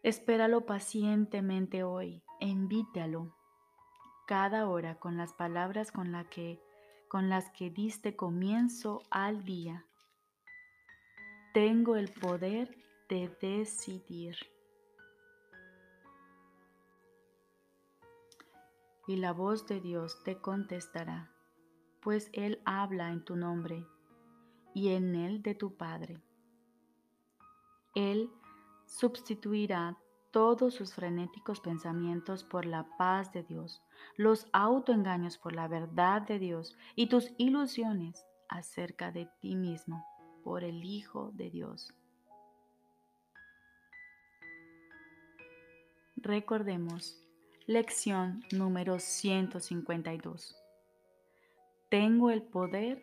Espéralo 0.03 0.67
pacientemente 0.67 1.83
hoy 1.83 2.23
e 2.41 2.49
invítalo 2.49 3.35
cada 4.27 4.69
hora 4.69 4.97
con 4.97 5.17
las 5.17 5.33
palabras 5.33 5.93
con, 5.93 6.13
que, 6.31 6.61
con 7.09 7.29
las 7.29 7.51
que 7.51 7.71
diste 7.71 8.17
comienzo 8.17 9.03
al 9.11 9.45
día. 9.45 9.87
Tengo 11.53 11.97
el 11.97 12.11
poder 12.11 12.77
de 13.09 13.35
decidir. 13.41 14.37
Y 19.07 19.17
la 19.17 19.33
voz 19.33 19.67
de 19.67 19.81
Dios 19.81 20.23
te 20.25 20.41
contestará, 20.41 21.31
pues 22.01 22.31
Él 22.33 22.61
habla 22.65 23.11
en 23.11 23.25
tu 23.25 23.37
nombre 23.37 23.87
y 24.75 24.89
en 24.89 25.15
el 25.15 25.43
de 25.43 25.55
tu 25.55 25.77
Padre. 25.77 26.23
Él 27.95 28.31
sustituirá 28.87 29.97
todos 30.31 30.75
sus 30.75 30.95
frenéticos 30.95 31.61
pensamientos 31.61 32.43
por 32.43 32.67
la 32.67 32.89
paz 32.99 33.33
de 33.33 33.45
Dios, 33.45 33.83
los 34.17 34.49
autoengaños 34.53 35.39
por 35.39 35.55
la 35.55 35.69
verdad 35.69 36.23
de 36.23 36.41
Dios 36.41 36.77
y 36.97 37.07
tus 37.07 37.33
ilusiones 37.39 38.27
acerca 38.49 39.13
de 39.13 39.29
ti 39.41 39.55
mismo 39.55 40.05
por 40.43 40.65
el 40.65 40.85
Hijo 40.85 41.31
de 41.35 41.51
Dios. 41.51 41.95
Recordemos, 46.17 47.24
lección 47.67 48.45
número 48.53 48.99
152. 48.99 50.57
Tengo 51.91 52.31
el 52.31 52.43
poder 52.43 53.03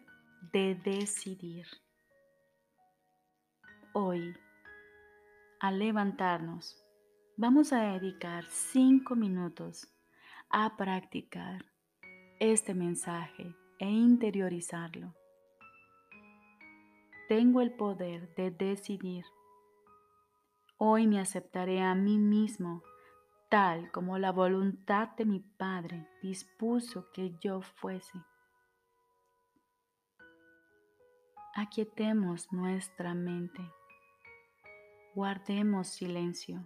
de 0.53 0.75
decidir. 0.75 1.65
Hoy, 3.93 4.35
al 5.59 5.79
levantarnos, 5.79 6.81
Vamos 7.43 7.73
a 7.73 7.93
dedicar 7.93 8.45
cinco 8.51 9.15
minutos 9.15 9.87
a 10.51 10.77
practicar 10.77 11.65
este 12.39 12.75
mensaje 12.75 13.55
e 13.79 13.89
interiorizarlo. 13.89 15.15
Tengo 17.27 17.61
el 17.61 17.71
poder 17.71 18.31
de 18.35 18.51
decidir. 18.51 19.25
Hoy 20.77 21.07
me 21.07 21.19
aceptaré 21.19 21.81
a 21.81 21.95
mí 21.95 22.19
mismo 22.19 22.83
tal 23.51 23.91
como 23.91 24.17
la 24.17 24.31
voluntad 24.31 25.09
de 25.17 25.25
mi 25.25 25.41
Padre 25.41 26.07
dispuso 26.21 27.11
que 27.11 27.37
yo 27.41 27.61
fuese. 27.61 28.17
Aquietemos 31.53 32.53
nuestra 32.53 33.13
mente. 33.13 33.61
Guardemos 35.13 35.89
silencio. 35.89 36.65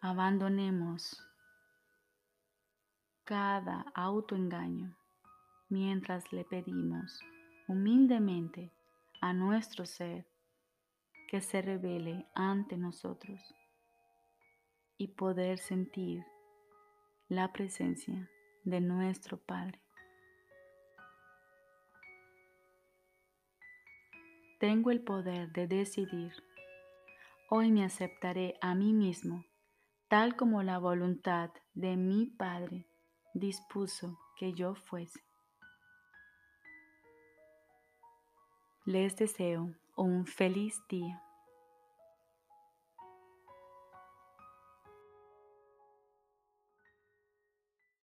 Abandonemos 0.00 1.16
cada 3.22 3.86
autoengaño 3.94 4.96
mientras 5.68 6.32
le 6.32 6.44
pedimos 6.44 7.20
humildemente 7.68 8.72
a 9.20 9.32
nuestro 9.32 9.86
ser 9.86 10.33
que 11.34 11.40
se 11.40 11.60
revele 11.62 12.28
ante 12.36 12.76
nosotros 12.76 13.42
y 14.96 15.08
poder 15.08 15.58
sentir 15.58 16.24
la 17.26 17.52
presencia 17.52 18.30
de 18.62 18.80
nuestro 18.80 19.38
Padre. 19.38 19.82
Tengo 24.60 24.92
el 24.92 25.02
poder 25.02 25.50
de 25.50 25.66
decidir. 25.66 26.32
Hoy 27.50 27.72
me 27.72 27.84
aceptaré 27.84 28.54
a 28.60 28.76
mí 28.76 28.92
mismo 28.92 29.44
tal 30.06 30.36
como 30.36 30.62
la 30.62 30.78
voluntad 30.78 31.50
de 31.72 31.96
mi 31.96 32.26
Padre 32.26 32.86
dispuso 33.32 34.20
que 34.38 34.52
yo 34.52 34.76
fuese. 34.76 35.18
Les 38.84 39.16
deseo 39.16 39.74
un 39.96 40.26
feliz 40.26 40.80
día. 40.88 41.23